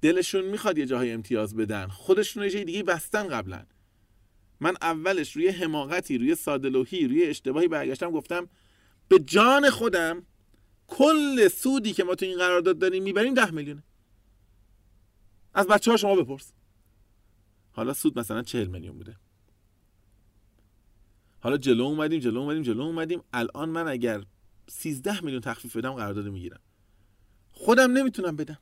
دلشون 0.00 0.44
می‌خواد 0.44 0.78
یه 0.78 0.86
جاهای 0.86 1.12
امتیاز 1.12 1.56
بدن. 1.56 1.86
خودشون 1.86 2.42
یه 2.42 2.50
جای 2.50 2.64
دیگه 2.64 2.82
بستن 2.82 3.28
قبلا 3.28 3.66
من 4.60 4.74
اولش 4.82 5.36
روی 5.36 5.48
حماقتی 5.48 6.18
روی 6.18 6.34
سادلوهی 6.34 7.08
روی 7.08 7.24
اشتباهی 7.24 7.68
برگشتم 7.68 8.10
گفتم 8.10 8.48
به 9.08 9.18
جان 9.18 9.70
خودم 9.70 10.26
کل 10.86 11.48
سودی 11.48 11.92
که 11.92 12.04
ما 12.04 12.14
تو 12.14 12.26
این 12.26 12.38
قرارداد 12.38 12.78
داریم 12.78 13.02
می‌بریم 13.02 13.34
ده 13.34 13.50
میلیونه 13.50 13.82
از 15.54 15.66
بچه 15.66 15.90
ها 15.90 15.96
شما 15.96 16.16
بپرس. 16.16 16.52
حالا 17.72 17.92
سود 17.92 18.18
مثلا 18.18 18.42
چهل 18.42 18.66
میلیون 18.66 18.96
بوده. 18.96 19.16
حالا 21.42 21.56
جلو 21.56 21.84
اومدیم 21.84 22.20
جلو 22.20 22.40
اومدیم 22.40 22.62
جلو 22.62 22.82
اومدیم. 22.82 23.22
الان 23.32 23.68
من 23.68 23.88
اگر 23.88 24.24
13 24.68 25.20
میلیون 25.20 25.40
تخفیف 25.40 25.76
بدم 25.76 25.92
قرارداد 25.92 26.28
می‌گیرم. 26.28 26.60
خودم 27.50 27.92
نمی‌تونم 27.92 28.36
بدم. 28.36 28.58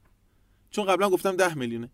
چون 0.70 0.86
قبلا 0.86 1.10
گفتم 1.10 1.36
ده 1.36 1.54
میلیونه. 1.54 1.90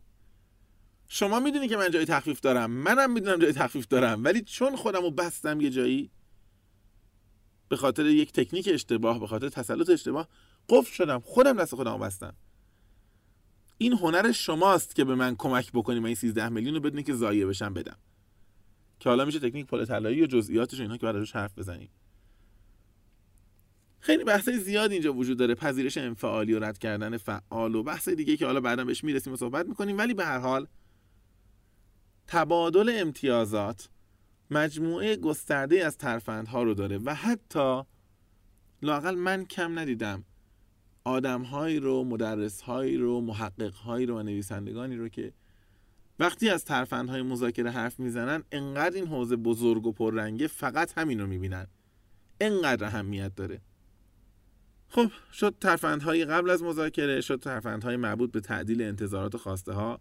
شما 1.09 1.41
می‌دونی 1.41 1.69
که 1.69 1.77
من 1.77 1.91
جای 1.91 2.05
تخفیف 2.05 2.41
دارم. 2.41 2.71
منم 2.71 3.13
می‌دونم 3.13 3.39
جای 3.39 3.53
تخفیف 3.53 3.87
دارم. 3.87 4.25
ولی 4.25 4.43
چون 4.43 4.77
خودم 4.77 5.03
رو 5.03 5.11
بستم 5.11 5.61
یه 5.61 5.71
جایی 5.71 6.11
به 7.69 7.77
خاطر 7.77 8.07
یک 8.07 8.33
تکنیک 8.33 8.69
اشتباه 8.73 9.21
به 9.21 9.27
خاطر 9.27 9.49
تسلط 9.49 9.91
اشتباه 9.91 10.29
قفل 10.69 10.93
شدم. 10.93 11.21
خودم 11.21 11.57
دست 11.57 11.75
خودم 11.75 11.99
بستم. 11.99 12.35
این 13.79 13.93
هنر 13.93 14.33
شماست 14.33 14.95
که 14.95 15.05
به 15.05 15.15
من 15.15 15.37
کمک 15.37 15.73
بکنیم 15.73 15.99
من 15.99 16.07
این 16.07 16.15
13 16.15 16.49
میلیون 16.49 16.75
رو 16.75 16.81
بدونی 16.81 17.03
که 17.03 17.15
ضایع 17.15 17.47
بشم 17.47 17.75
بدم. 17.75 17.97
که 19.01 19.09
حالا 19.09 19.25
میشه 19.25 19.39
تکنیک 19.39 19.67
پل 19.67 19.85
طلایی 19.85 20.23
و 20.23 20.27
جزئیاتش 20.27 20.81
اینها 20.81 20.97
که 20.97 21.07
بعدش 21.07 21.33
حرف 21.33 21.59
بزنیم. 21.59 21.89
خیلی 24.01 24.25
بحثای 24.25 24.59
زیاد 24.59 24.93
اینجا 24.93 25.13
وجود 25.13 25.39
داره 25.39 25.55
پذیرش 25.55 25.99
انفعالی 25.99 26.53
و 26.53 26.65
رد 26.65 26.79
کردن 26.79 27.17
فعال 27.17 27.75
و 27.75 27.83
بحث 27.83 28.09
دیگه 28.09 28.37
که 28.37 28.47
حالا 28.47 28.61
بعدا 28.61 28.85
بهش 28.85 29.05
می‌رسیم 29.05 29.33
و 29.33 29.37
صحبت 29.37 29.67
می‌کنیم. 29.67 29.99
ولی 29.99 30.15
به 30.15 30.25
هر 30.25 30.39
حال 30.39 30.67
تبادل 32.27 32.93
امتیازات 33.01 33.89
مجموعه 34.51 35.17
گسترده 35.17 35.85
از 35.85 35.99
ترفندها 35.99 36.63
رو 36.63 36.75
داره 36.75 36.99
و 36.99 37.15
حتی 37.15 37.83
لاقل 38.83 39.15
من 39.15 39.45
کم 39.45 39.79
ندیدم 39.79 40.25
آدمهایی 41.05 41.81
رو 41.81 42.05
مدرسهایی 42.05 42.97
رو 42.97 43.21
محققهایی 43.21 44.07
رو 44.07 44.19
و 44.19 44.23
نویسندگانی 44.23 44.97
رو 44.97 45.09
که 45.09 45.33
وقتی 46.19 46.49
از 46.49 46.65
ترفندهای 46.65 47.23
مذاکره 47.23 47.71
حرف 47.71 48.01
می‌زنن 48.01 48.45
انقدر 48.53 48.97
این 48.97 49.07
حوزه 49.07 49.37
بزرگ 49.37 49.87
و 49.87 49.93
پررنگه 49.93 50.47
فقط 50.47 50.99
همین 50.99 51.21
رو 51.21 51.27
می‌بینن. 51.27 51.67
انقدر 52.41 52.87
اهمیت 52.87 53.35
داره. 53.35 53.61
خب 54.89 55.11
شد 55.33 55.55
ترفندهای 55.61 56.25
قبل 56.25 56.51
از 56.51 56.63
مذاکره 56.63 57.21
شد 57.21 57.41
ترفندهای 57.41 57.97
مربوط 57.97 58.33
به 58.33 58.41
تعدیل 58.41 58.83
انتظارات 58.83 59.37
خواسته 59.37 59.73
ها 59.73 60.01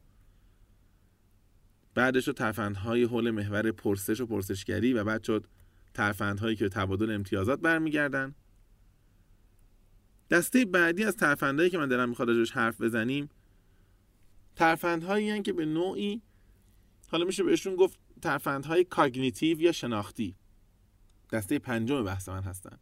بعدش 1.93 2.25
شد 2.25 2.33
ترفندهای 2.33 3.03
حول 3.03 3.31
محور 3.31 3.71
پرسش 3.71 4.21
و 4.21 4.25
پرسشگری 4.25 4.93
و 4.93 5.03
بعد 5.03 5.23
شد 5.23 5.45
ترفندهایی 5.93 6.55
که 6.55 6.65
به 6.65 6.69
تبادل 6.69 7.11
امتیازات 7.11 7.59
برمیگردن. 7.59 8.35
دسته 10.29 10.65
بعدی 10.65 11.03
از 11.03 11.15
ترفندهایی 11.15 11.69
که 11.69 11.77
من 11.77 11.87
دارم 11.87 12.09
می‌خواد 12.09 12.29
حرف 12.53 12.81
بزنیم 12.81 13.29
ترفندهایی 14.55 15.41
که 15.41 15.53
به 15.53 15.65
نوعی 15.65 16.21
حالا 17.07 17.25
میشه 17.25 17.43
بهشون 17.43 17.75
گفت 17.75 17.99
ترفندهای 18.21 18.83
کاگنیتیو 18.83 19.61
یا 19.61 19.71
شناختی. 19.71 20.35
دسته 21.31 21.59
پنجم 21.59 22.03
بحث 22.03 22.29
من 22.29 22.43
هستن. 22.43 22.77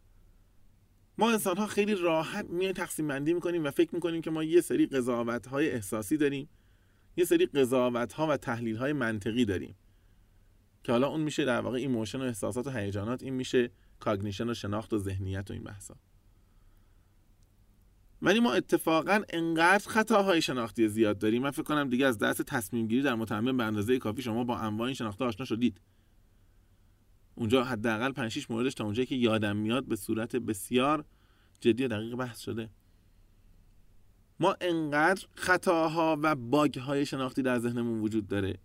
ما 1.18 1.30
انسان 1.30 1.56
ها 1.56 1.66
خیلی 1.66 1.94
راحت 1.94 2.44
میای 2.50 2.72
تقسیم 2.72 3.08
بندی 3.08 3.34
می‌کنیم 3.34 3.64
و 3.64 3.70
فکر 3.70 3.94
می‌کنیم 3.94 4.20
که 4.20 4.30
ما 4.30 4.44
یه 4.44 4.60
سری 4.60 4.86
قضاوت 4.86 5.46
های 5.46 5.70
احساسی 5.70 6.16
داریم 6.16 6.48
یه 7.16 7.24
سری 7.24 7.46
قضاوت 7.46 8.12
ها 8.12 8.26
و 8.26 8.36
تحلیل 8.36 8.76
های 8.76 8.92
منطقی 8.92 9.44
داریم 9.44 9.74
که 10.84 10.92
حالا 10.92 11.08
اون 11.08 11.20
میشه 11.20 11.44
در 11.44 11.60
واقع 11.60 11.78
emotion 11.78 12.20
و 12.20 12.22
احساسات 12.22 12.66
و 12.66 12.70
هیجانات 12.70 13.22
این 13.22 13.34
میشه 13.34 13.70
cognition 14.00 14.50
و 14.50 14.54
شناخت 14.54 14.92
و 14.92 14.98
ذهنیت 14.98 15.50
و 15.50 15.52
این 15.52 15.62
بحثا. 15.62 15.96
ولی 18.22 18.40
ما 18.40 18.52
اتفاقا 18.52 19.22
انقدر 19.28 19.88
خطاهای 19.88 20.42
شناختی 20.42 20.88
زیاد 20.88 21.18
داریم. 21.18 21.42
من 21.42 21.50
فکر 21.50 21.62
کنم 21.62 21.90
دیگه 21.90 22.06
از 22.06 22.18
دست 22.18 22.42
تصمیم 22.42 22.86
گیری 22.86 23.02
در 23.02 23.14
متمم 23.14 23.56
به 23.56 23.64
اندازه 23.64 23.98
کافی 23.98 24.22
شما 24.22 24.44
با 24.44 24.58
انواع 24.58 24.86
این 24.86 24.94
شناخته 24.94 25.24
آشنا 25.24 25.46
شدید. 25.46 25.80
اونجا 27.34 27.64
حداقل 27.64 28.12
5 28.12 28.30
6 28.30 28.50
موردش 28.50 28.74
تا 28.74 28.84
اونجایی 28.84 29.06
که 29.06 29.14
یادم 29.14 29.56
میاد 29.56 29.84
به 29.84 29.96
صورت 29.96 30.36
بسیار 30.36 31.04
جدی 31.60 31.84
و 31.84 31.88
دقیق 31.88 32.16
بحث 32.16 32.38
شده. 32.40 32.70
ما 34.40 34.56
انقدر 34.60 35.26
خطاها 35.34 36.18
و 36.22 36.34
باگ 36.34 36.78
های 36.78 37.06
شناختی 37.06 37.42
در 37.42 37.58
ذهنمون 37.58 38.00
وجود 38.00 38.26
داره 38.26 38.58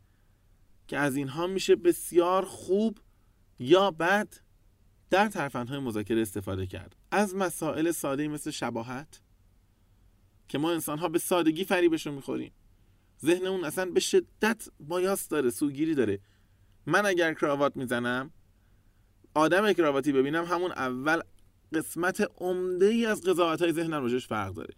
که 0.88 0.98
از 0.98 1.16
اینها 1.16 1.48
میشه 1.48 1.76
بسیار 1.76 2.46
خوب 2.46 3.00
یا 3.60 3.92
بد 3.92 4.34
در 5.10 5.28
ترفندهای 5.28 5.80
مذاکره 5.80 6.22
استفاده 6.22 6.68
کرد. 6.68 6.96
از 7.12 7.36
مسائل 7.36 7.92
ساده 7.92 8.28
مثل 8.28 8.52
شباهت 8.52 9.22
که 10.50 10.58
ما 10.58 10.72
انسان 10.72 11.00
ها 11.00 11.10
به 11.10 11.20
سادگی 11.20 11.64
فریبشون 11.64 12.14
می‌خوریم. 12.14 12.52
ذهنمون 13.26 13.64
اصلا 13.64 13.86
به 13.86 14.00
شدت 14.00 14.70
بایاس 14.80 15.28
داره 15.28 15.50
سوگیری 15.50 15.96
داره. 15.96 16.20
من 16.86 17.06
اگر 17.06 17.34
کراوات 17.34 17.76
می‌زنم 17.76 18.32
آدم 19.34 19.74
کراواتی 19.74 20.12
ببینم 20.12 20.46
همون 20.46 20.72
اول 20.72 21.22
قسمت 21.74 22.32
عمده 22.38 22.86
ای 22.86 23.06
از 23.06 23.22
قضاوت 23.22 23.62
های 23.62 23.72
ذهنم 23.74 24.02
روشش 24.02 24.28
فرق 24.28 24.54
داره. 24.54 24.74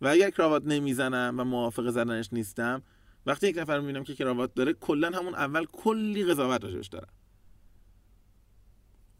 و 0.00 0.08
اگر 0.08 0.30
کراوات 0.30 0.62
نمی‌زنم 0.66 1.34
و 1.38 1.44
موافق 1.44 1.90
زدنش 1.90 2.32
نیستم 2.32 2.82
وقتی 3.26 3.48
یک 3.48 3.58
نفر 3.58 3.80
می‌بینم 3.80 4.04
که 4.04 4.14
کراوات 4.14 4.54
داره 4.54 4.72
کلا 4.72 5.10
همون 5.10 5.34
اول 5.34 5.64
کلی 5.64 6.24
قضاوت 6.24 6.64
راجبش 6.64 6.86
دارم. 6.86 7.12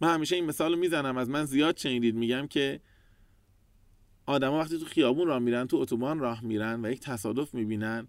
من 0.01 0.15
همیشه 0.15 0.37
این 0.37 0.45
مثال 0.45 0.73
رو 0.73 0.79
می‌زنم 0.79 1.17
از 1.17 1.31
من 1.31 1.45
زیاد 1.45 1.77
شنیدید 1.77 2.15
میگم 2.15 2.47
که 2.47 2.81
آدما 4.33 4.59
وقتی 4.59 4.79
تو 4.79 4.85
خیابون 4.85 5.27
راه 5.27 5.39
میرن 5.39 5.67
تو 5.67 5.77
اتوبان 5.77 6.19
راه 6.19 6.45
میرن 6.45 6.85
و 6.85 6.91
یک 6.91 7.01
تصادف 7.01 7.55
می‌بینن. 7.55 8.09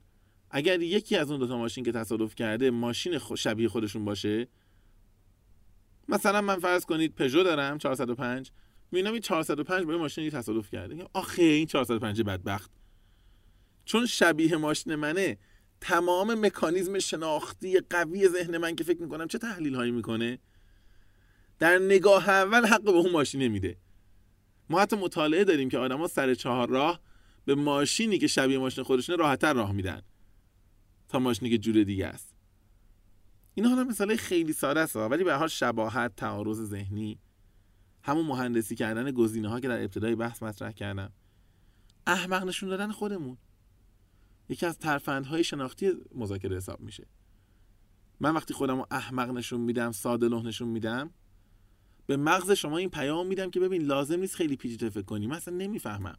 اگر 0.50 0.82
یکی 0.82 1.16
از 1.16 1.32
اون 1.32 1.40
دوتا 1.40 1.58
ماشین 1.58 1.84
که 1.84 1.92
تصادف 1.92 2.36
کرده 2.36 2.72
ماشین 2.72 3.20
شبیه 3.38 3.70
خودشون 3.70 4.06
باشه 4.06 4.48
مثلا 6.10 6.42
من 6.42 6.60
فرض 6.60 6.86
کنید 6.86 7.16
پژو 7.16 7.44
دارم 7.44 7.78
405 7.78 8.52
می‌بینم 8.92 9.14
این 9.14 9.22
405 9.22 9.86
با 9.86 9.98
ماشینی 9.98 10.32
تصادف 10.32 10.70
کرده. 10.72 11.08
آخه 11.14 11.44
این 11.44 11.66
405 11.66 12.22
بدبخت. 12.22 12.72
چون 13.86 14.06
شبیه 14.06 14.58
ماشین 14.58 14.96
منه 14.96 15.38
تمام 15.82 16.46
مکانیزم 16.46 17.00
شناختی 17.00 17.80
قوی 17.90 18.28
ذهن 18.28 18.58
من 18.58 18.76
که 18.76 18.84
فکر 18.84 19.02
می‌کنم 19.02 19.28
چه 19.28 19.38
تحلیل 19.38 19.76
هایی 19.76 19.92
می‌کنه 19.92 20.40
در 21.60 21.78
نگاه 21.78 22.30
اول 22.30 22.66
حق 22.66 22.84
به 22.84 22.92
اون 22.92 23.12
ماشین 23.12 23.48
میده. 23.48 23.78
ما 24.69 24.82
حتی 24.82 24.95
مطالعه 24.95 25.43
داریم 25.43 25.69
که 25.69 25.78
آدما 25.78 26.08
سر 26.08 26.34
چهار 26.34 26.69
راه 26.69 26.99
به 27.45 27.56
ماشینی 27.56 28.17
که 28.17 28.28
شبیه 28.28 28.58
ماشین 28.58 28.84
خودشونه 28.84 29.17
راحتتر 29.17 29.54
راه 29.54 29.71
میدن 29.71 30.02
تا 31.10 31.19
ماشینی 31.19 31.52
که 31.52 31.58
جور 31.58 31.84
دیگه 31.84 32.08
است. 32.08 32.36
این 33.56 33.65
حالا 33.65 33.84
مثال 33.84 34.15
خیلی 34.15 34.54
ساده 34.54 34.80
است 34.80 34.95
ولی 34.95 35.23
به 35.23 35.36
حال 35.36 35.47
شباهت 35.47 36.15
تعارض 36.15 36.62
ذهنی 36.62 37.19
همون 38.04 38.26
مهندسی 38.26 38.76
کردن 38.76 39.12
گزینه 39.12 39.49
ها 39.49 39.60
که 39.60 39.67
در 39.67 39.82
ابتدای 39.82 40.15
بحث 40.15 40.43
مطرح 40.43 40.71
کردم 40.71 41.12
احمق 42.08 42.43
نشون 42.43 42.69
دادن 42.69 42.91
خودمون. 42.91 43.38
یکی 44.49 44.65
از 44.65 44.80
ترفندهای 44.80 45.43
شناختی 45.43 45.91
مذاکره 46.15 46.58
حساب 46.58 46.80
میشه. 46.80 47.08
من 48.19 48.34
وقتی 48.34 48.54
خودم 48.54 48.78
رو 48.78 48.88
احمق 48.91 49.30
نشون 49.30 49.62
میدم 49.62 49.91
ساده 49.91 50.30
نشون 50.30 50.67
میدم 50.67 51.10
به 52.06 52.18
مغز 52.18 52.52
شما 52.52 52.78
این 52.78 52.89
پیام 52.89 53.28
میدم 53.28 53.50
که 53.50 53.60
ببین 53.60 53.82
لازم 53.82 54.20
نیست 54.20 54.36
خیلی 54.36 54.56
پیچیده 54.56 54.89
فکر 54.89 55.02
کنی 55.02 55.28
من 55.28 55.36
اصلا 55.36 55.56
نمی‌فهمم. 55.56 56.18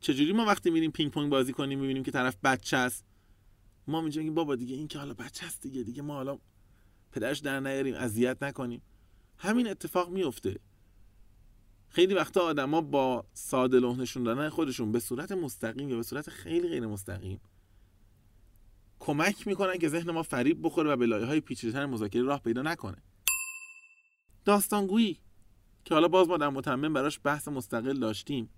چجوری 0.00 0.32
ما 0.32 0.44
وقتی 0.44 0.70
میریم 0.70 0.90
پینگ 0.90 1.12
پونگ 1.12 1.30
بازی 1.30 1.52
کنیم 1.52 1.78
می‌بینیم 1.78 2.02
که 2.02 2.10
طرف 2.10 2.36
بچه 2.44 2.76
است؟ 2.76 3.04
ما 3.86 4.00
میگیم 4.00 4.34
بابا 4.34 4.56
دیگه 4.56 4.74
این 4.74 4.88
که 4.88 4.98
حالا 4.98 5.14
بچه 5.14 5.46
است 5.46 5.62
دیگه 5.62 5.82
دیگه 5.82 6.02
ما 6.02 6.14
حالا 6.14 6.38
پدرش 7.12 7.38
در 7.38 7.60
نیاریم 7.60 7.94
اذیت 7.94 8.42
نکنیم. 8.42 8.82
همین 9.38 9.68
اتفاق 9.68 10.10
میفته 10.10 10.60
خیلی 11.88 12.14
وقتا 12.14 12.40
آدما 12.40 12.80
با 12.80 13.24
ساده 13.32 13.80
نشون 13.80 14.22
دادن 14.22 14.48
خودشون 14.48 14.92
به 14.92 15.00
صورت 15.00 15.32
مستقیم 15.32 15.88
یا 15.88 15.96
به 15.96 16.02
صورت 16.02 16.30
خیلی 16.30 16.68
غیر 16.68 16.86
مستقیم 16.86 17.40
کمک 18.98 19.46
می‌کنن 19.46 19.78
که 19.78 19.88
ذهن 19.88 20.10
ما 20.10 20.22
فریب 20.22 20.58
بخوره 20.62 20.90
و 20.90 20.96
به 20.96 21.06
لایه 21.06 21.26
های 21.26 21.40
پیچیده‌تر 21.40 21.86
مذاکره 21.86 22.22
راه 22.22 22.42
پیدا 22.42 22.62
نکنه. 22.62 23.02
داستانگویی 24.46 25.18
که 25.84 25.94
حالا 25.94 26.08
باز 26.08 26.28
ما 26.28 26.36
در 26.36 26.48
متمم 26.48 26.92
براش 26.92 27.20
بحث 27.24 27.48
مستقل 27.48 27.98
داشتیم. 27.98 28.50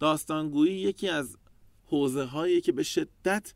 داستانگویی 0.00 0.74
یکی 0.74 1.08
از 1.08 1.36
حوزه 1.84 2.24
هایی 2.24 2.60
که 2.60 2.72
به 2.72 2.82
شدت 2.82 3.54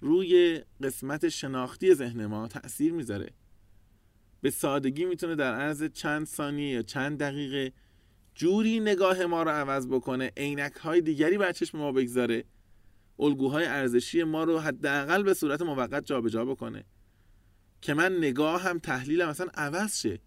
روی 0.00 0.62
قسمت 0.82 1.28
شناختی 1.28 1.94
ذهن 1.94 2.26
ما 2.26 2.48
تاثیر 2.48 2.92
می‌ذاره. 2.92 3.30
به 4.40 4.50
سادگی 4.50 5.04
می‌تونه 5.04 5.34
در 5.34 5.54
عرض 5.54 5.84
چند 5.84 6.26
ثانیه 6.26 6.68
یا 6.68 6.82
چند 6.82 7.18
دقیقه 7.18 7.72
جوری 8.34 8.80
نگاه 8.80 9.26
ما 9.26 9.42
رو 9.42 9.50
عوض 9.50 9.86
بکنه 9.86 10.32
عینک 10.36 10.72
های 10.72 11.00
دیگری 11.00 11.38
بر 11.38 11.52
چشم 11.52 11.78
ما 11.78 11.92
بگذاره 11.92 12.44
الگوهای 13.18 13.64
ارزشی 13.64 14.22
ما 14.22 14.44
رو 14.44 14.58
حداقل 14.58 15.22
به 15.22 15.34
صورت 15.34 15.62
موقت 15.62 16.04
جابجا 16.04 16.44
بکنه 16.44 16.84
که 17.80 17.94
من 17.94 18.16
نگاه 18.16 18.62
هم 18.62 18.78
تحلیلم 18.78 19.28
اصلا 19.28 19.46
عوض 19.54 20.00
شه. 20.00 20.20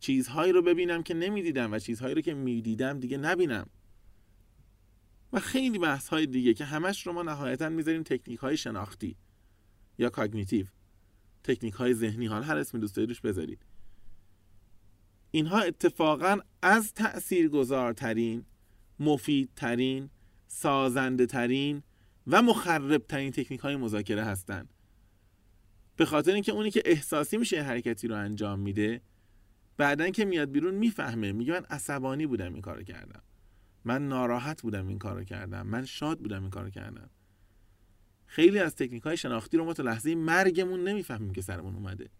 چیزهایی 0.00 0.52
رو 0.52 0.62
ببینم 0.62 1.02
که 1.02 1.14
نمی‌دیدم 1.14 1.72
و 1.72 1.78
چیزهایی 1.78 2.14
رو 2.14 2.20
که 2.20 2.34
می‌دیدم 2.34 3.00
دیگه 3.00 3.16
نبینم. 3.16 3.66
و 5.32 5.40
خیلی 5.40 5.78
بحث 5.78 6.08
های 6.08 6.26
دیگه 6.26 6.54
که 6.54 6.64
همش 6.64 7.06
رو 7.06 7.12
ما 7.12 7.22
نهایتا 7.22 7.68
می‌ذاریم 7.68 8.02
تکنیک 8.02 8.38
های 8.38 8.56
شناختی 8.56 9.16
یا 9.98 10.10
کاگنیتیو. 10.10 10.66
تکنیک 11.44 11.74
های 11.74 11.94
ذهنی. 11.94 12.26
حال 12.26 12.42
هر 12.42 12.56
اسمی 12.56 12.80
دوست 12.80 12.96
دارید 12.96 13.20
بذارید. 13.24 13.66
اینها 15.30 15.60
اتفاقا 15.60 16.38
از 16.62 16.94
تأثیر 16.94 17.48
گذارترین 17.48 18.44
مفیدترین 18.98 20.10
سازنده 20.46 21.26
ترین 21.26 21.82
و 22.26 22.42
مخرب 22.42 23.06
ترین 23.06 23.32
تکنیک 23.32 23.60
های 23.60 23.76
مذاکره 23.76 24.24
هستن. 24.24 24.68
به 25.96 26.04
خاطر 26.04 26.32
اینکه 26.34 26.52
اونی 26.52 26.70
که 26.70 26.82
احساسی 26.84 27.36
میشه 27.36 27.62
حرکتی 27.62 28.08
رو 28.08 28.16
انجام 28.16 28.60
میده 28.60 29.00
بعدا 29.80 30.10
که 30.10 30.24
میاد 30.24 30.50
بیرون 30.50 30.74
می‌فهمه 30.74 31.32
میگه 31.32 31.52
من 31.52 31.64
عصبانی 31.70 32.26
بودم 32.26 32.52
این 32.52 32.62
کارو 32.62 32.82
کردم. 32.82 33.22
من 33.84 34.08
ناراحت 34.08 34.62
بودم 34.62 34.88
این 34.88 34.98
کارو 34.98 35.24
کردم. 35.24 35.66
من 35.66 35.84
شاد 35.84 36.18
بودم 36.18 36.42
این 36.42 36.50
کارو 36.50 36.70
کردم. 36.70 37.10
خیلی 38.26 38.58
از 38.58 38.76
تکنیک 38.76 39.02
های 39.02 39.16
شناختی 39.16 39.56
رو 39.56 39.64
ما 39.64 39.72
تا 39.72 39.82
لحظه 39.82 40.14
مرگمون 40.14 40.88
نمی‌فهمیم 40.88 41.32
که 41.32 41.42
سرمون 41.42 41.74
اومده. 41.74 42.10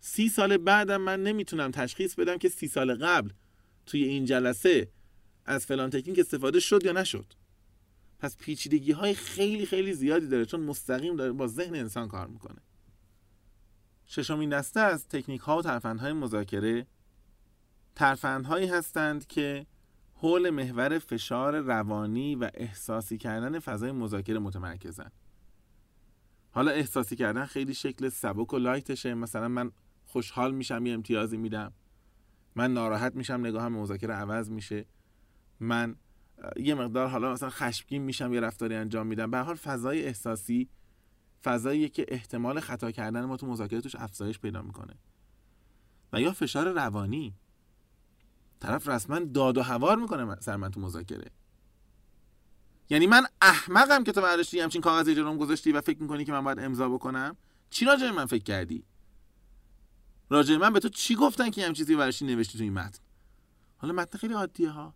سی 0.00 0.28
سال 0.28 0.56
بعدم 0.56 1.00
من 1.00 1.22
نمی‌تونم 1.22 1.70
تشخیص 1.70 2.14
بدم 2.14 2.38
که 2.38 2.48
سی 2.48 2.68
سال 2.68 2.94
قبل 2.94 3.30
توی 3.86 4.04
این 4.04 4.24
جلسه 4.24 4.88
از 5.44 5.66
فلان 5.66 5.90
تکنیک 5.90 6.18
استفاده 6.18 6.60
شد 6.60 6.84
یا 6.84 6.92
نشد. 6.92 7.26
پس 8.18 8.36
پیچیدگی 8.36 8.92
های 8.92 9.14
خیلی 9.14 9.66
خیلی 9.66 9.92
زیادی 9.92 10.26
داره 10.26 10.44
چون 10.44 10.60
مستقیم 10.60 11.16
داره 11.16 11.32
با 11.32 11.46
ذهن 11.46 11.74
انسان 11.74 12.08
کار 12.08 12.26
می‌کنه. 12.26 12.60
ششمین 14.06 14.48
دسته 14.48 14.80
از 14.80 15.08
تکنیک 15.08 15.40
ها 15.40 15.62
و 15.64 15.94
های 15.98 16.12
مذاکره 16.12 16.86
هایی 18.22 18.66
هستند 18.66 19.26
که 19.26 19.66
حول 20.14 20.50
محور 20.50 20.98
فشار 20.98 21.60
روانی 21.60 22.34
و 22.34 22.50
احساسی 22.54 23.18
کردن 23.18 23.58
فضای 23.58 23.92
مذاکره 23.92 24.38
متمرکزن 24.38 25.10
حالا 26.52 26.70
احساسی 26.70 27.16
کردن 27.16 27.44
خیلی 27.44 27.74
شکل 27.74 28.08
سبک 28.08 28.52
و 28.52 28.58
لایتشه. 28.58 29.14
مثلا 29.14 29.48
من 29.48 29.72
خوشحال 30.04 30.54
میشم 30.54 30.86
یه 30.86 30.94
امتیازی 30.94 31.36
میدم. 31.36 31.72
من 32.54 32.72
ناراحت 32.72 33.14
میشم 33.14 33.46
نگاهم 33.46 33.72
مذاکره 33.72 34.14
عوض 34.14 34.50
میشه. 34.50 34.84
من 35.60 35.96
یه 36.56 36.74
مقدار 36.74 37.08
حالا 37.08 37.32
مثلا 37.32 37.50
خشمگین 37.50 38.02
میشم 38.02 38.32
یه 38.32 38.40
رفتاری 38.40 38.74
انجام 38.74 39.06
میدم. 39.06 39.30
به 39.30 39.38
حال 39.38 39.54
فضای 39.54 40.04
احساسی 40.04 40.68
فضایی 41.44 41.88
که 41.88 42.04
احتمال 42.08 42.60
خطا 42.60 42.90
کردن 42.90 43.24
ما 43.24 43.36
تو 43.36 43.46
مذاکره 43.46 43.82
افزایش 43.98 44.38
پیدا 44.38 44.62
می‌کنه. 44.62 44.94
و 46.12 46.20
یا 46.20 46.32
فشار 46.32 46.72
روانی. 46.72 47.34
طرف 48.60 48.88
رسما 48.88 49.18
داد 49.18 49.58
و 49.58 49.62
هوار 49.62 49.98
می‌کنه 49.98 50.40
سر 50.40 50.56
من 50.56 50.70
تو 50.70 50.80
مذاکره. 50.80 51.30
یعنی 52.90 53.06
من 53.06 53.26
احمقم 53.42 54.04
که 54.04 54.12
تو 54.12 54.20
برداشتی 54.20 54.60
همچین 54.60 54.80
کاغذی 54.80 55.14
جلوم 55.14 55.36
گذاشتی 55.38 55.72
و 55.72 55.80
فکر 55.80 56.02
می‌کنی 56.02 56.24
که 56.24 56.32
من 56.32 56.44
باید 56.44 56.58
امضا 56.58 56.88
بکنم؟ 56.88 57.36
چی 57.70 57.84
راجع 57.84 58.10
من 58.10 58.26
فکر 58.26 58.42
کردی؟ 58.42 58.84
راجع 60.30 60.56
من 60.56 60.72
به 60.72 60.80
تو 60.80 60.88
چی 60.88 61.14
گفتن 61.14 61.50
که 61.50 61.66
همچین 61.66 61.84
چیزی 61.84 61.96
برداشتی 61.96 62.26
نوشتی 62.26 62.58
تو 62.58 62.64
این 62.64 62.72
متن؟ 62.72 62.98
حالا 63.76 63.94
متن 63.94 64.18
خیلی 64.18 64.34
عادیه 64.34 64.70
ها. 64.70 64.94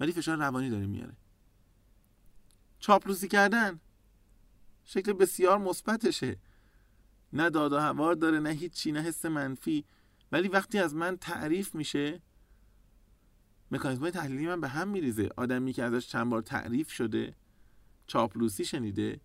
ولی 0.00 0.12
فشار 0.12 0.38
روانی 0.38 0.70
داره 0.70 0.86
میاره. 0.86 1.16
چاپلوسی 2.78 3.28
کردن. 3.28 3.80
شکل 4.84 5.12
بسیار 5.12 5.58
مثبتشه. 5.58 6.36
نه 7.32 7.50
داد 7.50 7.72
و 7.72 7.78
هوار 7.78 8.14
داره 8.14 8.40
نه 8.40 8.50
هیچی 8.50 8.92
نه 8.92 9.00
حس 9.00 9.24
منفی. 9.24 9.84
ولی 10.32 10.48
وقتی 10.48 10.78
از 10.78 10.94
من 10.94 11.16
تعریف 11.16 11.74
میشه 11.74 12.20
مکانیزم 13.70 14.10
تحلیلی 14.10 14.46
من 14.46 14.60
به 14.60 14.68
هم 14.68 14.88
میریزه. 14.88 15.30
آدمی 15.36 15.72
که 15.72 15.82
ازش 15.82 16.08
چند 16.08 16.30
بار 16.30 16.42
تعریف 16.42 16.90
شده 16.90 17.34
چاپلوسی 18.06 18.64
شنیده 18.64 19.20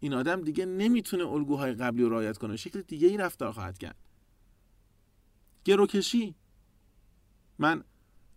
این 0.00 0.14
آدم 0.14 0.40
دیگه 0.40 0.66
نمی‌تونه 0.66 1.26
الگوهای 1.26 1.72
قبلی 1.72 2.02
رو 2.02 2.08
رعایت 2.10 2.38
کنه. 2.38 2.56
شکل 2.56 2.82
دیگه 2.82 3.08
ای 3.08 3.16
رفتار 3.16 3.52
خواهد 3.52 3.78
کرد. 3.78 3.96
گروکشی. 5.64 6.34
من 7.58 7.84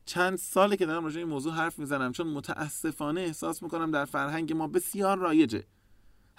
چند 0.06 0.38
ساله 0.38 0.78
که 0.78 0.86
دارم 0.86 1.04
راجع 1.04 1.20
این 1.20 1.28
موضوع 1.28 1.54
حرف 1.54 1.80
می‌زنم 1.80 2.12
چون 2.12 2.28
متاسفانه 2.28 3.22
احساس 3.22 3.64
می‌کنم 3.64 3.92
در 3.92 4.06
فرهنگ 4.06 4.54
ما 4.54 4.68
بسیار 4.68 5.18
رایجه. 5.18 5.64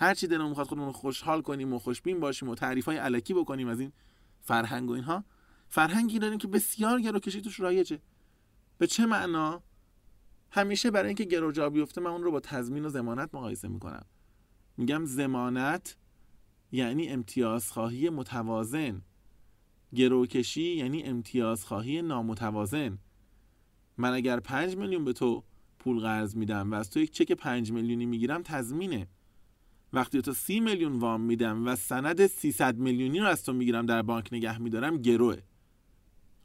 هر 0.00 0.14
چی 0.14 0.26
دلمون 0.26 0.48
می‌خواد 0.48 0.66
خودمون 0.66 0.92
خوشحال 0.92 1.42
کنیم 1.42 1.72
و 1.72 1.78
خوشبین 1.78 2.20
باشیم 2.20 2.48
و 2.48 2.54
تعریف 2.54 2.84
های 2.84 2.96
علکی 2.96 3.34
بکنیم 3.34 3.68
از 3.68 3.80
این 3.80 3.92
فرهنگ 4.40 4.90
و 4.90 4.92
اینها 4.92 5.24
فرهنگی 5.68 6.18
داریم 6.18 6.38
که 6.38 6.48
بسیار 6.48 7.00
گروکشی 7.00 7.40
توش 7.40 7.60
رایجه. 7.60 8.00
به 8.78 8.86
چه 8.86 9.06
معنا؟ 9.06 9.62
همیشه 10.50 10.90
برای 10.90 11.06
اینکه 11.06 11.24
گرو 11.24 11.52
جا 11.52 11.70
بیفته 11.70 12.00
من 12.00 12.10
اون 12.10 12.22
رو 12.22 12.30
با 12.30 12.40
تضمین 12.40 12.84
و 12.84 12.88
زمانت 12.88 13.34
مقایسه 13.34 13.68
می‌کنم. 13.68 14.04
میگم 14.76 15.04
زمانت 15.04 15.96
یعنی 16.72 17.08
امتیازخواهی 17.08 18.10
متوازن. 18.10 19.02
گروکشی 19.94 20.76
یعنی 20.76 21.02
امتیازخواهی 21.02 22.02
نامتوازن. 22.02 22.98
من 23.96 24.12
اگر 24.12 24.40
پنج 24.40 24.76
میلیون 24.76 25.04
به 25.04 25.12
تو 25.12 25.44
پول 25.78 26.00
قرض 26.00 26.36
میدم 26.36 26.72
و 26.72 26.74
از 26.74 26.90
تو 26.90 27.00
یک 27.00 27.10
چک 27.10 27.32
پنج 27.32 27.72
میلیونی 27.72 28.06
می‌گیرم 28.06 28.42
تضمینه. 28.42 29.08
وقتی 29.92 30.22
تو 30.22 30.33
سی 30.33 30.61
میلیون 30.61 30.98
وام 30.98 31.20
میدم 31.20 31.66
و 31.66 31.76
سند 31.76 32.26
300 32.26 32.76
میلیونی 32.76 33.18
رو 33.20 33.26
از 33.26 33.44
تو 33.44 33.53
می‌گیرم 33.53 33.87
در 33.87 34.03
بانک 34.03 34.29
نگه 34.33 34.59
میدارم 34.59 34.96
گروه. 34.96 35.37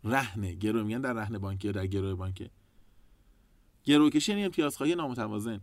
رهنه. 0.04 0.56
گروه. 0.56 0.84
میگن 0.84 1.02
در 1.02 1.14
رهن 1.14 1.38
بانکی 1.38 1.72
در 1.72 1.88
گروه 1.88 2.14
بانکه 2.14 2.50
گروه 3.84 4.10
کشی 4.10 4.32
یعنی 4.32 4.44
امتیازخواهی 4.44 4.96
نامتوازن. 4.96 5.62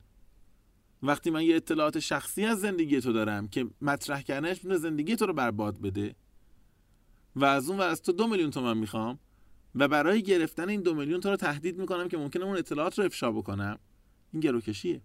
وقتی 1.03 1.31
من 1.31 1.43
یه 1.43 1.57
اطلاعات 1.57 1.99
شخصی 1.99 2.45
از 2.45 2.61
زندگی 2.61 3.01
تو 3.01 3.13
دارم 3.13 3.49
که 3.49 3.67
مطرح 3.81 4.23
کردنش 4.23 4.57
می‌تونه 4.57 4.77
زندگی 4.77 5.17
تو 5.17 5.27
رو 5.27 5.33
برباد 5.33 5.81
بده 5.81 6.15
و 7.37 7.45
از 7.45 7.71
اون 7.71 7.79
و 7.79 7.83
از 7.83 8.03
تو 8.03 8.13
دو 8.13 8.27
میلیون 8.27 8.51
تومن 8.51 8.79
می‌خوام 8.79 9.19
و 9.75 9.89
برای 9.89 10.23
گرفتن 10.23 10.69
این 10.69 10.83
دو 10.83 10.95
میلیون 10.95 11.21
تو 11.21 11.31
رو 11.31 11.37
تهدید 11.37 11.79
می‌کنم 11.79 12.09
که 12.09 12.17
ممکنه 12.17 12.45
اون 12.45 12.57
اطلاعات 12.57 12.99
رو 12.99 13.05
افشا 13.05 13.33
بکنم 13.33 13.79
این 14.33 14.41
گروکشیه 14.41 15.03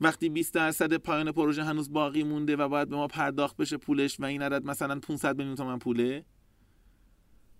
وقتی 0.00 0.28
20 0.28 0.54
درصد 0.54 0.94
پایان 0.94 1.32
پروژه 1.32 1.64
هنوز 1.64 1.92
باقی 1.92 2.22
مونده 2.22 2.56
و 2.56 2.68
باید 2.68 2.88
به 2.88 2.96
ما 2.96 3.06
پرداخت 3.06 3.56
بشه 3.56 3.76
پولش 3.76 4.20
و 4.20 4.24
این 4.24 4.42
عدد 4.42 4.64
مثلا 4.64 5.00
500 5.00 5.38
میلیون 5.38 5.56
تومن 5.56 5.78
پوله 5.78 6.24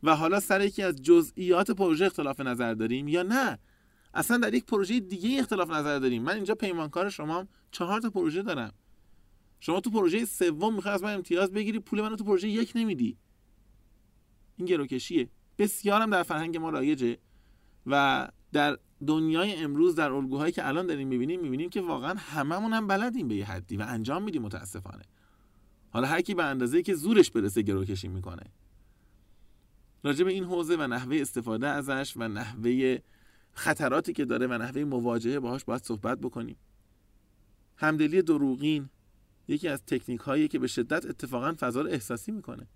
و 0.02 0.16
حالا 0.16 0.40
سر 0.40 0.60
یکی 0.60 0.82
از 0.82 1.02
جزئیات 1.02 1.70
پروژه 1.70 2.06
اختلاف 2.06 2.40
نظر 2.40 2.74
داریم 2.74 3.08
یا 3.08 3.22
نه؟ 3.22 3.58
اصلا 4.14 4.36
در 4.36 4.54
یک 4.54 4.66
پروژه 4.66 5.00
دیگه 5.00 5.40
اختلاف 5.40 5.70
نظر 5.70 5.98
داریم. 5.98 6.22
من 6.22 6.34
اینجا 6.34 6.54
پیمانکار 6.54 7.10
شما 7.10 7.46
چهار 7.70 8.00
تا 8.00 8.10
پروژه 8.10 8.42
دارم. 8.42 8.72
شما 9.60 9.80
تو 9.80 9.90
پروژه 9.90 10.24
سوم 10.24 10.74
می‌خوای 10.74 10.94
از 10.94 11.02
من 11.02 11.14
امتیاز 11.14 11.52
بگیری 11.52 11.78
پول 11.78 12.00
منو 12.00 12.16
تو 12.16 12.24
پروژه 12.24 12.48
یک 12.48 12.72
نمیدی. 12.74 13.18
این 14.56 14.66
گروکشیه. 14.66 15.28
بسیارم 15.58 16.10
در 16.10 16.22
فرهنگ 16.22 16.56
ما 16.56 16.70
رایجه 16.70 17.18
و 17.86 18.28
در 18.52 18.78
دنیای 19.06 19.56
امروز 19.56 19.94
در 19.94 20.12
الگوهایی 20.12 20.52
که 20.52 20.68
الان 20.68 20.86
داریم 20.86 21.08
می‌بینیم 21.08 21.40
می‌بینیم 21.40 21.70
که 21.70 21.80
واقعا 21.80 22.14
هممون 22.14 22.72
هم 22.72 22.86
بلدیم 22.86 23.28
به 23.28 23.34
یه 23.34 23.44
حدی 23.44 23.76
و 23.76 23.82
انجام 23.88 24.22
میدیم 24.22 24.42
متاسفانه. 24.42 25.02
حالا 25.90 26.06
هر 26.06 26.20
کی 26.20 26.34
به 26.34 26.44
اندازه 26.44 26.82
که 26.82 26.94
زورش 26.94 27.30
برسه 27.30 27.62
گروکشی 27.62 28.08
می‌کنه. 28.08 28.42
راجع 30.02 30.24
به 30.24 30.30
این 30.30 30.44
حوزه 30.44 30.76
و 30.76 30.86
نحوه 30.86 31.16
استفاده 31.16 31.68
ازش 31.68 32.16
و 32.16 32.28
نحوه 32.28 32.98
خطراتی 33.52 34.12
که 34.12 34.24
داره 34.24 34.46
و 34.46 34.58
نحوه 34.58 34.84
مواجهه 34.84 35.40
باهاش 35.40 35.64
باید 35.64 35.84
صحبت 35.84 36.18
بکنیم. 36.18 36.56
همدلی 37.76 38.22
دروغین 38.22 38.88
یکی 39.48 39.68
از 39.68 39.82
تکنیک 39.86 40.20
هایی 40.20 40.48
که 40.48 40.58
به 40.58 40.66
شدت 40.66 41.06
اتفاقا 41.06 41.54
فضا 41.60 41.80
رو 41.80 41.88
احساسی 41.88 42.32
می‌کنه. 42.32 42.66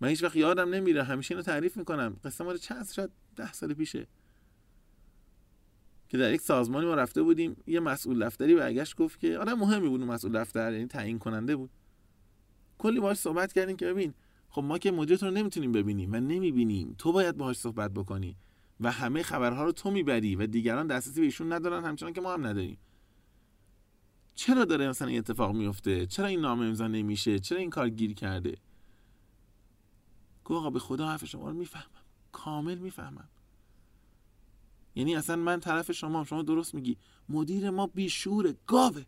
من 0.00 0.08
هیچ 0.08 0.22
وقت 0.22 0.36
یادم 0.36 0.74
نمیره 0.74 1.04
همیشه 1.04 1.34
اینو 1.34 1.42
تعریف 1.42 1.76
می‌کنم. 1.76 2.16
قصه 2.24 2.44
مال 2.44 2.58
چند 2.58 2.88
شد 2.88 3.10
ده 3.36 3.52
سال 3.52 3.74
پیشه. 3.74 4.06
که 6.12 6.18
در 6.18 6.32
یک 6.32 6.40
سازمانی 6.40 6.86
ما 6.86 6.94
رفته 6.94 7.22
بودیم 7.22 7.56
یه 7.66 7.80
مسئول 7.80 8.26
دفتری 8.26 8.54
برگشت 8.54 8.96
گفت 8.96 9.20
که 9.20 9.38
آدم 9.38 9.54
مهمی 9.54 9.88
بود 9.88 10.00
مسئول 10.00 10.40
دفتر 10.40 10.72
یعنی 10.72 10.86
تعیین 10.86 11.18
کننده 11.18 11.56
بود. 11.56 11.70
کلی 12.78 13.00
باهاش 13.00 13.16
صحبت 13.16 13.52
کردیم 13.52 13.76
که 13.76 13.86
ببین 13.86 14.14
خب 14.48 14.62
ما 14.62 14.78
که 14.78 14.90
مدیرتون 14.90 15.28
رو 15.28 15.34
نمی‌تونیم 15.34 15.72
ببینیم 15.72 16.12
و 16.12 16.16
نمی‌بینیم 16.16 16.94
تو 16.98 17.12
باید 17.12 17.36
باهاش 17.36 17.56
صحبت 17.56 17.90
بکنی 17.90 18.36
و 18.80 18.92
همه 18.92 19.22
خبرها 19.22 19.64
رو 19.64 19.72
تو 19.72 19.90
می‌بری 19.90 20.36
و 20.36 20.46
دیگران 20.46 20.86
دسترسی 20.86 21.20
به 21.20 21.26
ایشون 21.26 21.52
ندارن 21.52 21.84
همچنان 21.84 22.12
که 22.12 22.20
ما 22.20 22.32
هم 22.32 22.46
نداریم. 22.46 22.78
چرا 24.34 24.64
داره 24.64 24.88
مثلا 24.88 25.08
این 25.08 25.18
اتفاق 25.18 25.54
میفته؟ 25.54 26.06
چرا 26.06 26.26
این 26.26 26.40
نامه 26.40 26.64
امضا 26.66 26.88
نمیشه؟ 26.88 27.38
چرا 27.38 27.58
این 27.58 27.70
کار 27.70 27.88
گیر 27.88 28.14
کرده؟ 28.14 28.56
گو 30.44 30.54
آقا 30.54 30.70
به 30.70 30.78
خدا 30.78 31.08
حرف 31.08 31.24
شما 31.24 31.48
رو 31.48 31.56
می‌فهمم. 31.56 32.04
کامل 32.32 32.78
می‌فهمم. 32.78 33.28
یعنی 34.94 35.16
اصلا 35.16 35.36
من 35.36 35.60
طرف 35.60 35.92
شما 35.92 36.24
شما 36.24 36.42
درست 36.42 36.74
میگی. 36.74 36.96
مدیر 37.28 37.70
ما 37.70 37.86
بیشوره 37.86 38.54
گاوه. 38.66 39.04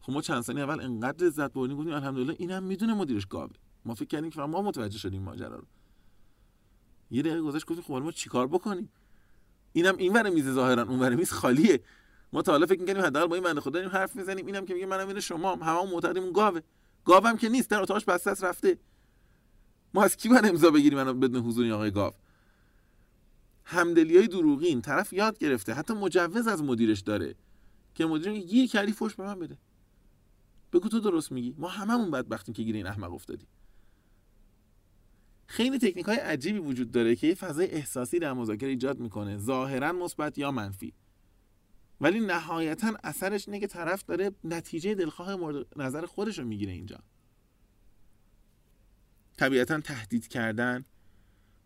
خب 0.00 0.12
ما 0.12 0.22
چند 0.22 0.50
اول 0.50 0.80
انقدر 0.80 1.26
لذت 1.26 1.52
بردیم 1.52 1.76
گفتیم 1.76 1.92
الحمدلله 1.92 2.36
اینم 2.38 2.62
می‌دونه 2.62 2.94
مدیرش 2.94 3.26
گاوه. 3.26 3.56
ما 3.84 3.94
فکر 3.94 4.06
کردیم 4.06 4.30
که 4.30 4.40
ما 4.40 4.62
متوجه 4.62 4.98
شدیم 4.98 5.22
ماجرا 5.22 5.56
رو. 5.56 5.66
یه 7.10 7.22
دقیقه 7.22 7.40
گذشت 7.40 7.66
گفتیم 7.66 7.84
خب 7.84 7.92
ما 7.92 8.12
چیکار 8.12 8.46
بکنیم؟ 8.46 8.92
اینم 9.72 9.96
این 9.96 10.12
ور 10.12 10.30
میز 10.30 10.48
ظاهرا 10.48 10.82
اون 10.82 11.00
ور 11.00 11.14
میز 11.14 11.32
خالیه. 11.32 11.80
ما 12.32 12.42
تا 12.42 12.52
حالا 12.52 12.66
فکر 12.66 12.80
می‌کردیم 12.80 13.02
حداقل 13.02 13.26
با 13.26 13.34
این 13.34 13.44
بنده 13.44 13.60
خدا 13.60 13.70
داریم 13.70 13.90
حرف 13.90 14.16
می‌زنیم. 14.16 14.46
اینم 14.46 14.66
که 14.66 14.74
میگه 14.74 14.86
منم 14.86 15.08
این 15.08 15.20
شما 15.20 15.52
هم 15.52 15.62
همون 15.62 15.90
معتقدیم 15.90 16.32
گاوه. 16.32 16.60
گاوم 17.04 17.36
که 17.36 17.48
نیست 17.48 17.70
در 17.70 17.82
اتاقش 17.82 18.04
بسته 18.04 18.48
رفته. 18.48 18.78
ما 19.94 20.04
از 20.04 20.16
کی 20.16 20.28
باید 20.28 20.46
امضا 20.46 20.70
بگیریم 20.70 20.98
منو 20.98 21.14
بدون 21.14 21.42
حضور 21.42 21.72
آقای 21.72 21.90
گاو 21.90 22.12
همدلی 23.70 24.16
های 24.16 24.28
دروغین 24.28 24.82
طرف 24.82 25.12
یاد 25.12 25.38
گرفته 25.38 25.74
حتی 25.74 25.94
مجوز 25.94 26.46
از 26.46 26.62
مدیرش 26.62 27.00
داره 27.00 27.34
که 27.94 28.06
مدیر 28.06 28.32
گیر 28.32 28.68
کردی 28.68 28.92
فوش 28.92 29.14
به 29.14 29.22
من 29.22 29.38
بده. 29.38 29.58
بگو 30.72 30.88
تو 30.88 31.00
درست 31.00 31.32
میگی. 31.32 31.54
ما 31.58 31.68
هممون 31.68 32.10
بدبختیم 32.10 32.54
که 32.54 32.62
گیر 32.62 32.76
این 32.76 32.86
احمق 32.86 33.12
افتادی. 33.12 33.46
خیلی 35.46 35.78
تکنیک 35.78 36.06
های 36.06 36.16
عجیبی 36.16 36.58
وجود 36.58 36.90
داره 36.90 37.16
که 37.16 37.26
یه 37.26 37.34
فضای 37.34 37.66
احساسی 37.66 38.18
در 38.18 38.32
مذاکره 38.32 38.68
ایجاد 38.68 39.00
می‌کنه 39.00 39.38
ظاهرا 39.38 39.92
مثبت 39.92 40.38
یا 40.38 40.50
منفی. 40.50 40.92
ولی 42.00 42.20
نهایتا 42.20 42.92
اثرش 43.04 43.48
اینه 43.48 43.60
که 43.60 43.66
طرف 43.66 44.04
داره 44.04 44.30
نتیجه 44.44 44.94
دلخواه 44.94 45.36
مورد 45.36 45.66
نظر 45.76 46.06
خودش 46.06 46.38
رو 46.38 46.44
می‌گیره 46.44 46.72
اینجا. 46.72 46.98
طبیعتا 49.36 49.80
تهدید 49.80 50.28
کردن 50.28 50.84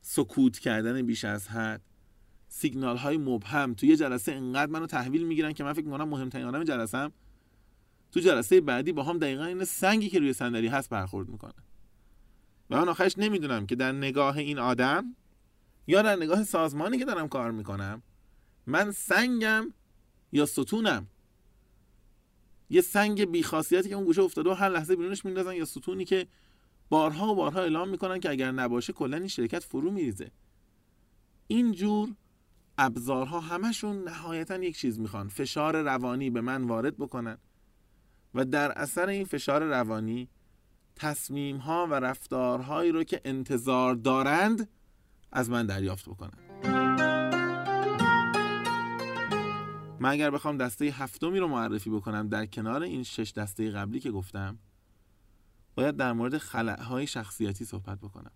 سکوت 0.00 0.58
کردن 0.58 1.02
بیش 1.02 1.24
از 1.24 1.48
حد 1.48 1.93
سیگنال 2.56 2.96
های 2.96 3.16
مبهم 3.16 3.74
توی 3.74 3.96
جلسه 3.96 4.32
انقدر 4.32 4.72
منو 4.72 4.86
تحویل 4.86 5.26
می‌گیرن 5.26 5.52
که 5.52 5.64
من 5.64 5.72
فکر 5.72 5.84
می‌کنم 5.84 6.08
مهمترین 6.08 6.46
آدم 6.46 6.64
جلسم 6.64 7.12
تو 8.12 8.20
جلسه 8.20 8.60
بعدی 8.60 8.92
با 8.92 9.02
هم 9.02 9.18
دقیقا 9.18 9.44
این 9.44 9.64
سنگی 9.64 10.08
که 10.08 10.18
روی 10.18 10.32
صندلی 10.32 10.66
هست 10.66 10.90
برخورد 10.90 11.28
می‌کنه. 11.28 11.52
و 12.70 12.76
من 12.80 12.88
آخرش 12.88 13.18
نمی‌دونم 13.18 13.66
که 13.66 13.76
در 13.76 13.92
نگاه 13.92 14.36
این 14.36 14.58
آدم 14.58 15.16
یا 15.86 16.02
در 16.02 16.16
نگاه 16.16 16.44
سازمانی 16.44 16.98
که 16.98 17.04
دارم 17.04 17.28
کار 17.28 17.50
می‌کنم 17.50 18.02
من 18.66 18.90
سنگم 18.90 19.72
یا 20.32 20.46
ستونم. 20.46 21.06
یه 22.70 22.80
سنگ 22.80 23.24
بیخاصیتی 23.24 23.88
که 23.88 23.94
اون 23.94 24.04
گوشه 24.04 24.22
افتاده 24.22 24.50
و 24.50 24.52
هر 24.52 24.68
لحظه 24.68 24.96
بیرونش 24.96 25.24
میندازن 25.24 25.54
یا 25.54 25.64
ستونی 25.64 26.04
که 26.04 26.26
بارها 26.88 27.32
و 27.32 27.34
بارها 27.34 27.60
اعلام 27.60 27.88
می‌کنن 27.88 28.20
که 28.20 28.30
اگر 28.30 28.52
نباشه 28.52 28.92
کلا 28.92 29.16
این 29.16 29.28
شرکت 29.28 29.62
فرو 29.62 29.90
میریزه. 29.90 30.30
اینجور 31.46 32.08
ابزارها 32.78 33.40
همشون 33.40 34.04
نهایتا 34.08 34.56
یک 34.56 34.76
چیز 34.78 34.98
می‌خوان 34.98 35.28
فشار 35.28 35.82
روانی 35.82 36.30
به 36.30 36.40
من 36.40 36.64
وارد 36.64 36.96
بکنن. 36.96 37.38
و 38.34 38.44
در 38.44 38.72
اثر 38.72 39.08
این 39.08 39.24
فشار 39.24 39.62
روانی 39.62 40.28
تصمیم 40.96 41.56
ها 41.56 41.86
و 41.90 41.94
رفتارهایی 41.94 42.92
رو 42.92 43.04
که 43.04 43.20
انتظار 43.24 43.94
دارند 43.94 44.68
از 45.32 45.50
من 45.50 45.66
دریافت 45.66 46.08
بکنن. 46.08 46.38
من 50.00 50.10
اگر 50.10 50.30
بخوام 50.30 50.56
دسته 50.56 50.84
هفتمی 50.84 51.38
رو 51.38 51.48
معرفی 51.48 51.90
بکنم 51.90 52.28
در 52.28 52.46
کنار 52.46 52.82
این 52.82 53.02
شش 53.02 53.32
دسته 53.32 53.70
قبلی 53.70 54.00
که 54.00 54.10
گفتم 54.10 54.58
باید 55.74 55.96
در 55.96 56.12
مورد 56.12 56.38
خلعهای 56.38 57.06
شخصیتی 57.06 57.64
صحبت 57.64 57.98
بکنم. 57.98 58.32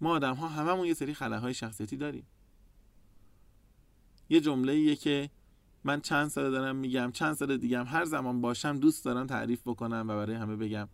ما 0.00 0.10
آدم 0.10 0.34
ها 0.34 0.48
هممون 0.48 0.86
یه 0.86 0.94
سری 0.94 1.14
خلعهای 1.14 1.54
شخصیتی 1.54 1.96
داریم. 1.96 2.26
یه 4.28 4.40
جمله 4.40 4.96
که 4.96 5.30
من 5.84 6.00
چند 6.00 6.28
سال 6.28 6.50
دارم 6.50 6.76
میگم 6.76 7.10
چند 7.12 7.34
سال 7.34 7.56
دیگم 7.56 7.84
هر 7.84 8.04
زمان 8.04 8.40
باشم 8.40 8.78
دوست 8.78 9.04
دارم 9.04 9.26
تعریف 9.26 9.60
بکنم 9.66 10.06
و 10.08 10.16
برای 10.16 10.36
همه 10.36 10.56
بگم. 10.56 10.88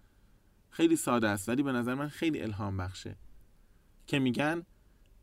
خیلی 0.71 0.97
ساده 0.97 1.29
است 1.29 1.49
ولی 1.49 1.63
به 1.63 1.73
نظر 1.73 1.95
من 1.95 2.09
خیلی 2.09 2.41
الهام 2.41 2.77
بخشه. 2.77 3.17
که 4.07 4.19
میگن 4.19 4.63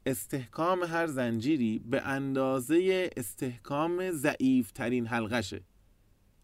استحکام 0.05 0.83
هر 0.83 1.07
زنجیری 1.07 1.79
به 1.79 2.01
اندازه 2.01 3.09
استحکام 3.17 4.11
ضعیف 4.11 4.71
ترین 4.71 5.07
حلقشه. 5.07 5.61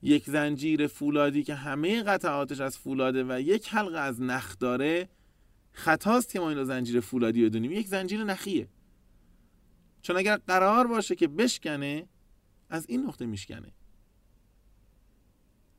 یک 0.02 0.30
زنجیر 0.30 0.88
فولادی 0.88 1.44
که 1.44 1.56
همه 1.56 2.04
قطعاتش 2.04 2.60
از 2.60 2.78
فولاده 2.78 3.24
و 3.24 3.42
یک 3.42 3.68
حلقه 3.74 4.00
از 4.00 4.22
نخ 4.22 4.58
داره 4.60 5.10
خطاست 5.72 6.34
که 6.34 6.40
ما 6.40 6.50
این 6.50 6.64
زنجیر 6.64 7.00
فولادی 7.00 7.46
بدونیم. 7.46 7.72
یک 7.72 7.88
زنجیر 7.88 8.24
نخیه. 8.24 8.68
چون 10.06 10.18
اگر 10.18 10.38
قرار 10.38 10.88
باشه 10.88 11.16
که 11.16 11.28
بشکنه 11.28 12.08
از 12.70 12.86
این 12.90 13.06
نقطه 13.06 13.26
میشکنه. 13.26 13.72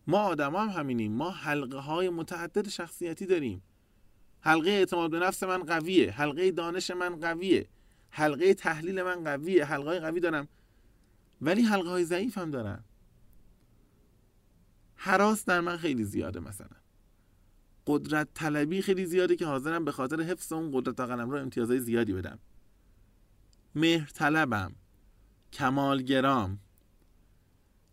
ما 0.06 0.18
آدم 0.18 0.56
هم 0.56 0.68
همینیم. 0.68 1.12
ما 1.12 1.30
حلقه 1.30 1.78
های 1.78 2.08
متعدد 2.08 2.68
شخصیتی 2.68 3.26
داریم. 3.26 3.62
حلقه 4.40 4.70
اعتماد 4.70 5.10
به 5.10 5.18
نفس 5.18 5.42
من 5.42 5.62
قویه. 5.62 6.10
حلقه 6.10 6.50
دانش 6.50 6.90
من 6.90 7.20
قویه. 7.20 7.68
حلقه 8.10 8.54
تحلیل 8.54 9.02
من 9.02 9.24
قویه. 9.24 9.64
حلقه 9.64 9.88
های 9.88 10.00
قوی 10.00 10.20
دارم. 10.20 10.48
ولی 11.40 11.62
حلقه 11.62 11.88
های 11.88 12.04
ضعیف 12.04 12.38
هم 12.38 12.50
دارم 12.50 12.84
حراس 14.94 15.44
در 15.44 15.60
من 15.60 15.76
خیلی 15.76 16.04
زیاده 16.04 16.40
مثلا. 16.40 16.76
قدرت 17.86 18.28
طلبی 18.34 18.82
خیلی 18.82 19.06
زیاده 19.06 19.36
که 19.36 19.46
حاضرم 19.46 19.84
به 19.84 19.92
خاطر 19.92 20.20
حفظ 20.20 20.52
اون 20.52 20.70
قدرت 20.74 21.00
قلم 21.00 21.30
رو 21.30 21.38
امتیازهای 21.38 21.80
زیادی 21.80 22.12
بدم. 22.12 22.38
مهر 23.76 24.10
طلبم 24.14 24.72
کمالگرام. 25.52 26.58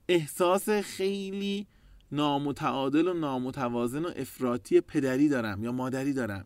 احساس 0.07 0.69
خیلی 0.69 1.67
نامتعادل 2.11 3.07
و 3.07 3.13
نامتوازن 3.13 4.05
و 4.05 4.11
افراطی 4.15 4.81
پدری 4.81 5.29
دارم 5.29 5.63
یا 5.63 5.71
مادری 5.71 6.13
دارم. 6.13 6.45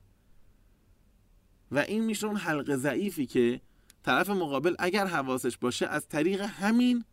و 1.71 1.77
این 1.77 2.05
میشه 2.05 2.27
اون 2.27 2.35
حلقه 2.35 2.75
ضعیفی 2.75 3.25
که 3.25 3.61
طرف 4.03 4.29
مقابل 4.29 4.75
اگر 4.79 5.07
حواسش 5.07 5.57
باشه 5.57 5.87
از 5.87 6.07
طریق 6.07 6.41
همین 6.41 7.03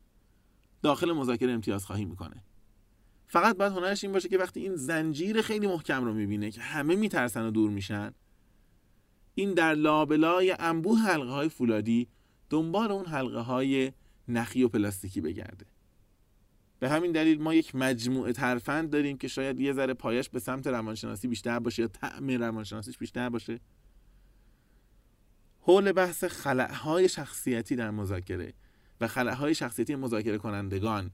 داخل 0.83 1.13
مذاکره 1.13 1.53
امتیاز 1.53 1.85
خواهی 1.85 2.05
می‌کنه. 2.05 2.45
فقط 3.27 3.57
باید 3.57 3.73
هنرش 3.73 4.05
این 4.05 4.13
باشه 4.13 4.29
که 4.29 4.39
وقتی 4.39 4.61
این 4.61 4.77
زنجیر 4.77 5.43
خیلی 5.43 5.67
محکم 5.67 6.05
رو 6.05 6.15
می‌بینه 6.15 6.51
که 6.51 6.61
همه 6.61 6.97
میترسن 6.97 7.47
و 7.47 7.51
دور 7.51 7.71
میشن 7.71 8.13
این 9.35 9.55
در 9.55 9.75
لابلای 9.75 10.57
انبوه 10.59 10.99
حلقه 10.99 11.31
های 11.31 11.49
فولادی 11.49 12.09
دنبال 12.51 12.93
اون 12.93 13.07
حلقه 13.07 13.41
های 13.41 13.93
نخی 14.29 14.63
و 14.63 14.69
پلاستیکی 14.69 15.21
بگرده. 15.21 15.67
به 16.79 16.89
همین 16.89 17.13
دلیل 17.13 17.43
ما 17.43 17.55
یک 17.55 17.75
مجموعه 17.75 18.33
ترفند 18.33 18.91
داریم 18.91 19.19
که 19.19 19.29
شاید 19.29 19.61
یه 19.61 19.73
ذره 19.73 19.95
پایش 19.95 20.29
به 20.29 20.39
سمت 20.39 20.67
روانشناسی 20.67 21.29
بیشتر 21.29 21.59
باشه 21.59 21.83
یا 21.83 21.89
طعم 21.89 22.31
روانشناسیش 22.31 22.99
بیشتر 22.99 23.29
باشه. 23.29 23.61
حول 25.61 25.93
بحث 25.93 26.25
خلعهای 26.25 27.09
شخصیتی 27.09 27.77
در 27.77 27.91
مذاکره 27.91 28.55
و 29.01 29.09
خلعهای 29.09 29.55
شخصیتی 29.55 29.95
مذاکره 29.95 30.39
کنندگان 30.39 31.11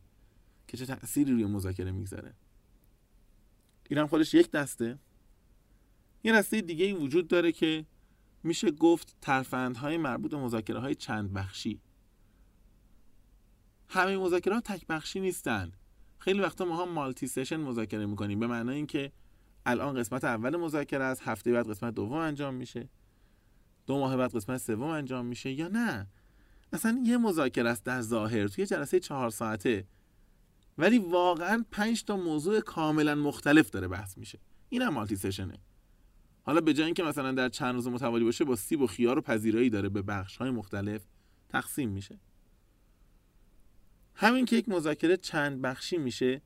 که 0.68 0.76
چه 0.76 0.86
تأثیری 0.86 1.32
روی 1.32 1.44
مذاکره 1.44 1.90
می‌گذاره. 1.90 2.34
این 3.88 3.98
هم 3.98 4.06
خودش 4.06 4.34
یک 4.34 4.50
دسته. 4.50 4.98
یه 6.24 6.32
دسته 6.32 6.60
دیگه 6.60 6.84
ای 6.84 6.92
وجود 6.92 7.28
داره 7.28 7.52
که 7.52 7.84
میشه 8.42 8.70
گفت 8.70 9.16
ترفندهای 9.20 9.96
مربوط 9.96 10.30
به 10.30 10.36
مذاکره 10.36 10.78
های 10.78 10.94
چند 10.94 11.32
بخشی 11.32 11.80
همه 13.88 14.16
مذاکره 14.16 14.60
تک 14.60 14.86
بخشی 14.86 15.20
نیستن. 15.20 15.72
خیلی 16.18 16.40
وقتا 16.40 16.64
ما 16.64 16.82
هم 16.82 16.88
مالتی 16.88 17.26
سشن 17.26 17.56
مذاکره 17.56 18.06
می‌کنیم 18.06 18.40
به 18.40 18.46
معنای 18.46 18.76
اینکه 18.76 19.12
الان 19.66 19.94
قسمت 19.94 20.24
اول 20.24 20.56
مذاکره 20.56 21.04
است 21.04 21.22
هفته 21.22 21.52
بعد 21.52 21.70
قسمت 21.70 21.94
دوم 21.94 22.12
انجام 22.12 22.54
میشه. 22.54 22.88
دو 23.86 23.98
ماه 23.98 24.16
بعد 24.16 24.36
قسمت 24.36 24.58
سوم 24.58 24.82
انجام 24.82 25.26
میشه 25.26 25.50
یا 25.50 25.68
نه؟ 25.68 26.06
اصلا 26.72 27.02
یه 27.04 27.16
مذاکره 27.16 27.70
است 27.70 27.84
در 27.84 28.00
ظاهر 28.00 28.48
توی 28.48 28.66
جلسه 28.66 29.00
چهار 29.00 29.30
ساعته. 29.30 29.86
ولی 30.78 30.98
واقعا 30.98 31.64
پنج 31.70 32.04
تا 32.04 32.16
موضوع 32.16 32.60
کاملا 32.60 33.14
مختلف 33.14 33.70
داره 33.70 33.88
بحث 33.88 34.18
میشه. 34.18 34.38
این 34.68 34.82
هم 34.82 34.94
مالتی 34.94 35.16
سشنه. 35.16 35.58
حالا 36.42 36.60
به 36.60 36.72
جای 36.72 36.84
اینکه 36.84 37.02
مثلا 37.02 37.32
در 37.32 37.48
چند 37.48 37.74
روز 37.74 37.88
متوالی 37.88 38.24
باشه 38.24 38.44
با 38.44 38.56
سیب 38.56 38.80
و 38.80 38.86
خیار 38.86 39.18
و 39.18 39.20
پذیرایی 39.20 39.70
داره 39.70 39.88
به 39.88 40.02
بخش 40.02 40.36
های 40.36 40.50
مختلف 40.50 41.02
تقسیم 41.48 41.90
میشه. 41.90 42.18
همین 44.14 44.44
که 44.44 44.56
یک 44.56 44.68
مذاکره 44.68 45.16
چند 45.16 45.62
بخشی 45.62 45.98
میشه 45.98 46.42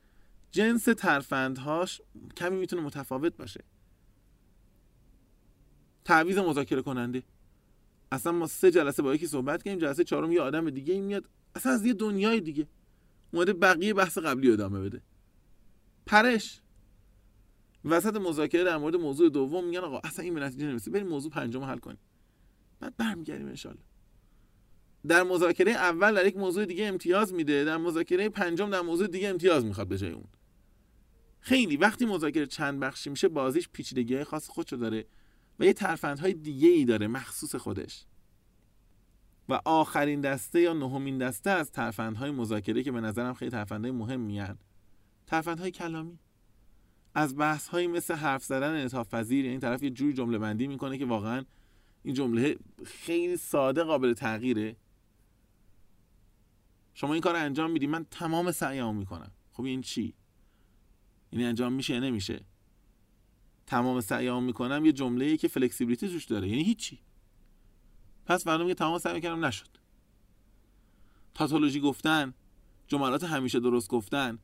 جنس 0.50 0.84
ترفندهاش 0.84 2.02
کمی 2.36 2.56
می‌تونه 2.56 2.82
متفاوت 2.82 3.36
باشه. 3.36 3.64
تعویض 6.04 6.38
مذاکره 6.38 6.82
کننده. 6.82 7.22
اصلا 8.12 8.32
ما 8.32 8.46
سه 8.46 8.70
جلسه 8.70 9.02
با 9.02 9.14
یکی 9.14 9.26
صحبت 9.26 9.62
کردیم 9.62 9.80
جلسه 9.80 10.04
چهارم 10.04 10.32
یه 10.32 10.40
آدم 10.40 10.70
دیگه 10.70 10.94
این 10.94 11.04
میاد 11.04 11.28
اصلا 11.54 11.72
از 11.72 11.86
یه 11.86 11.94
دنیای 11.94 12.40
دیگه 12.40 12.68
اومده 13.32 13.52
بقیه 13.52 13.94
بحث 13.94 14.18
قبلی 14.18 14.50
ادامه 14.50 14.80
بده. 14.80 15.02
پرش. 16.06 16.60
وسط 17.84 18.16
مذاکره 18.16 18.64
در 18.64 18.76
مورد 18.76 18.96
موضوع 18.96 19.28
دوم 19.28 19.64
میگن 19.64 19.80
آقا 19.80 20.00
اصلا 20.04 20.24
این 20.24 20.34
به 20.34 20.40
نتیجه 20.40 20.64
نمی‌رسه. 20.64 20.90
بریم 20.90 21.06
موضوع 21.06 21.30
پنجم 21.30 21.64
حل 21.64 21.78
کنیم. 21.78 21.98
بعد 22.80 22.96
برمیگردیم 22.96 23.48
ان 23.48 23.78
در 25.06 25.22
مذاکره 25.22 25.72
اول 25.72 26.14
در 26.14 26.26
یک 26.26 26.36
موضوع 26.36 26.64
دیگه 26.64 26.86
امتیاز 26.86 27.34
میده. 27.34 27.64
در 27.64 27.76
مذاکره 27.76 28.28
پنجم 28.28 28.70
در 28.70 28.80
موضوع 28.80 29.06
دیگه 29.06 29.28
امتیاز 29.28 29.64
می‌خواد 29.64 29.88
به 29.88 29.98
جای 29.98 30.10
اون. 30.10 30.28
خیلی 31.40 31.76
وقتی 31.76 32.06
مذاکره 32.06 32.46
چند 32.46 32.80
بخشی 32.80 33.10
میشه 33.10 33.28
بازیش 33.28 33.68
پیچیدگی 33.68 34.24
خاص 34.24 34.48
خودشو 34.48 34.76
داره 34.76 35.06
و 35.58 35.64
یه 35.64 35.72
ترفندهای 35.72 36.34
دیگه 36.34 36.68
ای 36.68 36.84
داره 36.84 37.06
مخصوص 37.06 37.54
خودش. 37.54 38.06
و 39.48 39.60
آخرین 39.64 40.20
دسته 40.20 40.60
یا 40.60 40.72
نهمین 40.72 41.18
دسته 41.18 41.50
از 41.50 41.72
ترفندهای 41.72 42.30
مذاکره 42.30 42.82
که 42.82 42.92
به 42.92 43.00
نظرم 43.00 43.34
خیلی 43.34 43.50
ترفندهای 43.50 43.90
مهم 43.90 44.20
میان 44.20 44.58
ترفندهای 45.26 45.70
کلامی. 45.70 46.18
از 47.14 47.36
بحث 47.36 47.68
هایی 47.68 47.86
مثل 47.86 48.14
حرف 48.14 48.44
زدن 48.44 48.70
انعطاف 48.70 49.14
پذیر 49.14 49.44
یعنی 49.44 49.58
طرف 49.58 49.82
یه 49.82 49.90
جوری 49.90 50.12
جمله 50.12 50.38
بندی 50.38 50.66
می‌کنه 50.66 50.98
که 50.98 51.06
واقعا 51.06 51.44
این 52.02 52.14
جمله 52.14 52.56
خیلی 52.84 53.36
ساده 53.36 53.82
قابل 53.82 54.12
تغییره. 54.12 54.76
شما 56.94 57.12
این 57.12 57.22
کار 57.22 57.36
انجام 57.36 57.70
میدی 57.70 57.86
من 57.86 58.06
تمام 58.10 58.52
سعیمو 58.52 58.92
می‌کنم. 58.92 59.30
خب 59.52 59.62
این 59.62 59.80
چی؟ 59.80 60.14
این 61.30 61.46
انجام 61.46 61.72
میشه 61.72 61.94
یا 61.94 62.00
نمیشه؟ 62.00 62.44
تمام 63.66 64.00
سعیمو 64.00 64.40
می‌کنم 64.40 64.84
یه 64.84 64.92
جمله 64.92 65.36
که 65.36 65.48
فلکسیبیلیتی 65.48 66.08
توش 66.08 66.24
داره. 66.24 66.48
یعنی 66.48 66.62
هیچی. 66.62 67.00
پس 68.26 68.44
فردا 68.44 68.62
میگه 68.62 68.74
تمام 68.74 68.98
سعی 68.98 69.20
کردم 69.20 69.44
نشد. 69.44 69.68
تاتولوژی 71.34 71.80
گفتن 71.80 72.34
جملات 72.86 73.24
همیشه 73.24 73.60
درست 73.60 73.88
گفتن 73.88 74.38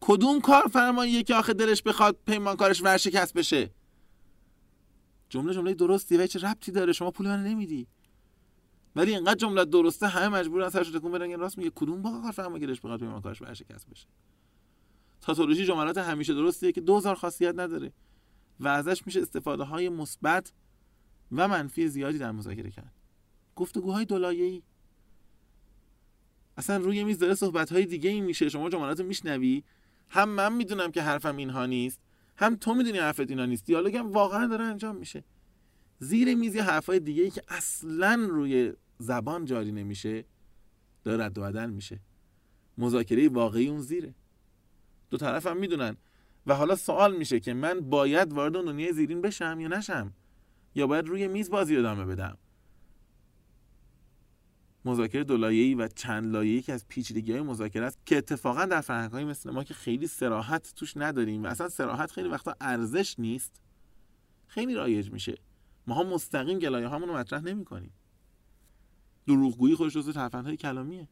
کدوم 0.00 0.40
کار 0.40 0.62
فرماییه 0.72 1.22
که 1.22 1.34
آخه 1.34 1.52
دلش 1.54 1.82
بخواد 1.82 2.16
پیمانکارش 2.26 2.82
ورشکست 2.82 3.34
بشه؟ 3.34 3.70
جمله 5.28 5.54
جمله 5.54 5.74
درستی 5.74 6.16
و 6.16 6.26
چه 6.26 6.38
ربطی 6.38 6.72
داره؟ 6.72 6.92
شما 6.92 7.10
پول 7.10 7.26
من 7.26 7.44
نمیدی. 7.44 7.86
ولی 8.96 9.14
اینقدر 9.14 9.34
جمله 9.34 9.64
درسته 9.64 10.06
همه 10.06 10.28
مجبورن 10.28 10.68
سرش 10.68 10.90
تکون 10.90 11.12
بدن. 11.12 11.38
راست 11.38 11.58
میگه 11.58 11.70
کدوم 11.74 12.02
با 12.02 12.20
کار 12.22 12.32
فرماییه 12.32 12.60
که 12.60 12.66
دلش 12.66 12.80
بخواد 12.80 13.00
پیمانکارش 13.00 13.42
ورشکست 13.42 13.88
بشه؟ 13.90 14.06
تاتولوژی 15.20 15.64
جملات 15.66 15.98
همیشه 15.98 16.34
درستیه 16.34 16.72
که 16.72 16.80
دوزار 16.80 17.14
خاصیت 17.14 17.54
نداره. 17.58 17.92
و 18.60 18.68
ازش 18.68 19.06
میشه 19.06 19.20
استفاده 19.20 19.64
های 19.64 19.88
مثبت 19.88 20.52
و 21.32 21.48
منفی 21.48 21.88
زیادی 21.88 22.18
در 22.18 22.32
مذاکره 22.32 22.70
کرد. 22.70 22.92
گفتگوهای 23.56 24.04
دولایه‌ای 24.04 24.62
اصلا 26.56 26.76
روی 26.76 27.04
میز 27.04 27.18
داره 27.18 27.34
صحبت 27.34 27.72
های 27.72 27.86
دیگه 27.86 28.10
ای 28.10 28.20
میشه. 28.20 28.48
شما 28.48 28.70
جملات 28.70 29.00
میشنوی؟ 29.00 29.64
هم 30.10 30.28
من 30.28 30.52
می‌دونم 30.52 30.90
که 30.90 31.02
حرفم 31.02 31.36
اینها 31.36 31.66
نیست 31.66 32.00
هم 32.36 32.56
تو 32.56 32.74
می‌دونی 32.74 32.98
حرفت 32.98 33.30
اینا 33.30 33.46
نیست. 33.46 33.66
دیالوگم 33.66 34.12
واقعا 34.12 34.46
داره 34.46 34.64
انجام 34.64 34.96
میشه. 34.96 35.24
زیر 35.98 36.34
میز 36.34 36.54
یه 36.54 36.62
حرفای 36.62 37.00
دیگه 37.00 37.22
ای 37.22 37.30
که 37.30 37.42
اصلا 37.48 38.26
روی 38.30 38.72
زبان 38.98 39.44
جاری 39.44 39.72
نمیشه 39.72 40.24
داره 41.04 41.24
رد 41.24 41.38
و 41.38 41.40
بدل 41.40 41.70
میشه. 41.70 42.00
مذاکره 42.78 43.28
واقعی 43.28 43.68
اون 43.68 43.80
زیره. 43.80 44.14
دو 45.10 45.16
طرف 45.16 45.46
هم 45.46 45.56
می‌دونن. 45.56 45.96
و 46.46 46.54
حالا 46.54 46.76
سوال 46.76 47.16
میشه 47.16 47.40
که 47.40 47.54
من 47.54 47.80
باید 47.80 48.32
وارد 48.32 48.56
اون 48.56 48.64
دنیای 48.64 48.92
زیرین 48.92 49.20
بشم 49.20 49.60
یا 49.60 49.68
نشم؟ 49.68 50.12
یا 50.74 50.86
باید 50.86 51.08
روی 51.08 51.28
میز 51.28 51.50
بازی 51.50 51.76
ادامه 51.76 52.04
بدم؟ 52.04 52.38
مذاکره 54.86 55.24
دو 55.24 55.36
لایه‌ای 55.36 55.74
و 55.74 55.88
چند 55.88 56.32
لایه‌ای 56.32 56.62
که 56.62 56.72
از 56.72 56.88
پیچیدگی‌های 56.88 57.42
مذاکره 57.42 57.86
است 57.86 57.98
که 58.06 58.18
اتفاقا 58.18 58.64
در 58.64 58.80
فرهنگ‌های 58.80 59.24
مثل 59.24 59.50
ما 59.50 59.64
که 59.64 59.74
خیلی 59.74 60.06
سراحت 60.06 60.72
توش 60.76 60.96
نداریم 60.96 61.44
و 61.44 61.46
اصلا 61.46 61.68
سراحت 61.68 62.10
خیلی 62.10 62.28
وقتا 62.28 62.54
ارزش 62.60 63.18
نیست 63.18 63.60
خیلی 64.46 64.74
رایج 64.74 65.10
میشه. 65.10 65.34
ماها 65.86 66.02
مستقیم 66.02 66.58
گلایه 66.58 66.86
هامون 66.86 67.08
رو 67.08 67.16
مطرح 67.16 67.40
نمی‌کنیم. 67.42 67.92
دروغگویی 69.26 69.74
خودش 69.74 69.94
جزو 69.94 70.12
ترفندهای 70.12 70.56
کلامیه. 70.56 71.08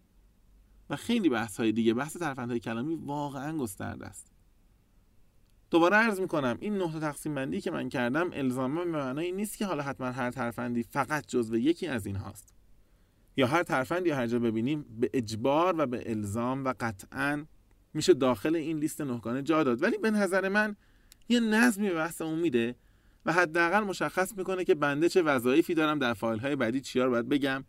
و 0.90 0.96
خیلی 0.96 1.28
بحث 1.28 1.60
های 1.60 1.72
دیگه 1.72 1.94
بحث 1.94 2.16
ترفندهای 2.16 2.60
کلامی 2.60 2.94
واقعا 2.94 3.56
گسترده 3.56 4.06
است. 4.06 4.32
دوباره 5.70 5.96
عرض 5.96 6.20
می‌کنم 6.20 6.56
این 6.60 6.76
نقطه 6.76 7.00
تقسیم 7.00 7.34
بندی 7.34 7.60
که 7.60 7.70
من 7.70 7.88
کردم 7.88 8.30
الزاما 8.32 8.84
به 8.84 8.90
معنای 8.90 9.32
نیست 9.32 9.58
که 9.58 9.66
حالا 9.66 9.82
حتما 9.82 10.06
هر 10.06 10.30
ترفندی 10.30 10.82
فقط 10.82 11.26
جزو 11.26 11.56
یکی 11.56 11.86
از 11.86 12.06
این 12.06 12.16
هاست 12.16 12.54
یا 13.36 13.46
هر 13.46 13.62
ترفندی 13.62 14.10
هر 14.10 14.26
جا 14.26 14.38
ببینیم 14.38 14.84
به 15.00 15.10
اجبار 15.14 15.74
و 15.78 15.86
به 15.86 16.10
الزام 16.10 16.64
و 16.64 16.74
قطعا 16.80 17.44
میشه 17.94 18.14
داخل 18.14 18.56
این 18.56 18.78
لیست 18.78 19.00
نهگانه 19.00 19.42
جا 19.42 19.62
داد. 19.62 19.82
ولی 19.82 19.98
به 19.98 20.10
نظر 20.10 20.48
من 20.48 20.76
یه 21.28 21.40
نظمی 21.40 21.88
به 21.88 21.94
بحث 21.94 22.22
میده 22.22 22.74
و 23.26 23.32
حداقل 23.32 23.80
مشخص 23.80 24.36
می‌کنه 24.36 24.64
که 24.64 24.74
بنده 24.74 25.08
چه 25.08 25.22
وظایفی 25.22 25.74
دارم 25.74 25.98
در 25.98 26.14
فایل 26.14 26.40
های 26.40 26.56
بعدی 26.56 26.80
چیا 26.80 27.04
رو 27.04 27.10
باید 27.10 27.28
بگم 27.28 27.64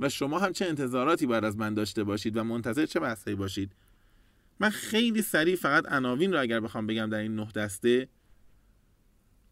و 0.00 0.08
شما 0.08 0.38
هم 0.38 0.52
چه 0.52 0.66
انتظاراتی 0.66 1.26
باید 1.26 1.44
از 1.44 1.56
من 1.56 1.74
داشته 1.74 2.04
باشید 2.04 2.36
و 2.36 2.44
منتظر 2.44 2.86
چه 2.86 3.00
بحثایی 3.00 3.36
باشید. 3.36 3.72
من 4.60 4.70
خیلی 4.70 5.22
سریع 5.22 5.56
فقط 5.56 5.92
عناوین 5.92 6.32
رو 6.32 6.40
اگر 6.40 6.60
بخوام 6.60 6.86
بگم 6.86 7.10
در 7.10 7.18
این 7.18 7.34
نه 7.34 7.48
دسته. 7.54 8.08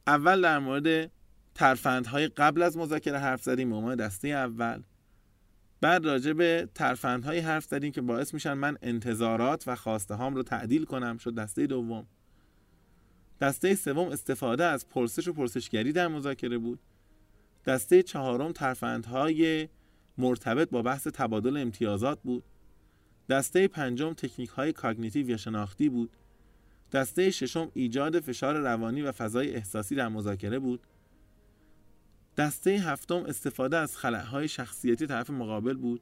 اول 0.06 0.40
در 0.40 0.58
مورد 0.58 1.10
ترفندهای 1.54 2.28
قبل 2.28 2.62
از 2.62 2.76
مذاکره 2.76 3.18
حرف 3.18 3.42
زدیم 3.42 3.86
به 3.86 3.96
دسته 3.96 4.28
اول. 4.28 4.82
بعد 5.80 6.06
راجع 6.06 6.32
به 6.32 6.68
ترفندهایی 6.74 7.40
حرف 7.40 7.64
زدیم 7.64 7.92
که 7.92 8.00
باعث 8.00 8.34
میشن 8.34 8.54
من 8.54 8.78
انتظارات 8.82 9.64
و 9.66 9.76
خواسته 9.76 10.14
هام 10.14 10.34
رو 10.34 10.42
تعدیل 10.42 10.84
کنم. 10.84 11.18
شد 11.18 11.34
دسته 11.34 11.66
دوم. 11.66 12.06
دسته 13.40 13.74
سوم 13.74 14.08
استفاده 14.08 14.64
از 14.64 14.88
پرسش 14.88 15.28
و 15.28 15.32
پرسشگری 15.32 15.92
در 15.92 16.08
مذاکره 16.08 16.58
بود. 16.58 16.78
دسته 17.66 18.02
چهارم 18.02 18.52
ترفندهای 18.52 19.68
مرتبط 20.18 20.70
با 20.70 20.82
بحث 20.82 21.06
تبادل 21.06 21.56
امتیازات 21.56 22.18
بود. 22.22 22.44
دسته 23.28 23.68
پنجم 23.68 24.12
تکنیک 24.12 24.48
های 24.48 24.72
کاگنیتیو 24.72 25.30
یا 25.30 25.36
شناختی 25.36 25.88
بود. 25.88 26.10
دسته 26.92 27.30
ششم 27.30 27.70
ایجاد 27.74 28.20
فشار 28.20 28.56
روانی 28.56 29.02
و 29.02 29.12
فضای 29.12 29.54
احساسی 29.54 29.94
در 29.94 30.08
مذاکره 30.08 30.58
بود. 30.58 30.80
دسته 32.38 32.70
هفتم 32.70 33.24
استفاده 33.24 33.76
از 33.76 33.96
خلعهای 33.96 34.48
شخصیتی 34.48 35.06
طرف 35.06 35.30
مقابل 35.30 35.76
بود. 35.76 36.00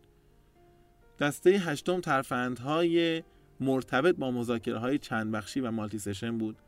دسته 1.19 1.51
هشتم 1.51 2.01
ترفندهای 2.01 3.23
مرتبط 3.61 4.17
با 4.17 4.31
مذاکره 4.31 4.79
های 4.79 4.99
چند 4.99 5.33
بخشی 5.33 5.61
و 5.61 5.71
مالتی 5.71 5.99
سشن 5.99 6.39
بود 6.39 6.59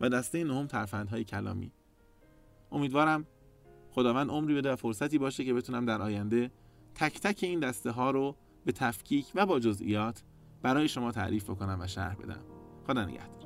و 0.00 0.08
دسته 0.08 0.44
نهم 0.44 0.66
ترفندهای 0.66 1.24
کلامی. 1.24 1.72
امیدوارم 2.72 3.26
خداوند 3.90 4.30
عمری 4.30 4.54
بده 4.54 4.72
و 4.72 4.76
فرصتی 4.76 5.18
باشه 5.18 5.44
که 5.44 5.54
بتونم 5.54 5.86
در 5.86 6.02
آینده 6.02 6.50
تک 6.94 7.20
تک 7.20 7.38
این 7.42 7.60
دسته 7.60 7.90
ها 7.90 8.10
رو 8.10 8.36
به 8.64 8.72
تفکیک 8.72 9.26
و 9.34 9.46
با 9.46 9.60
جزئیات 9.60 10.22
برای 10.62 10.88
شما 10.88 11.12
تعریف 11.12 11.50
بکنم 11.50 11.78
و 11.80 11.86
شرح 11.86 12.14
بدم. 12.14 12.44
خدا 12.86 13.04
نگهدار. 13.04 13.39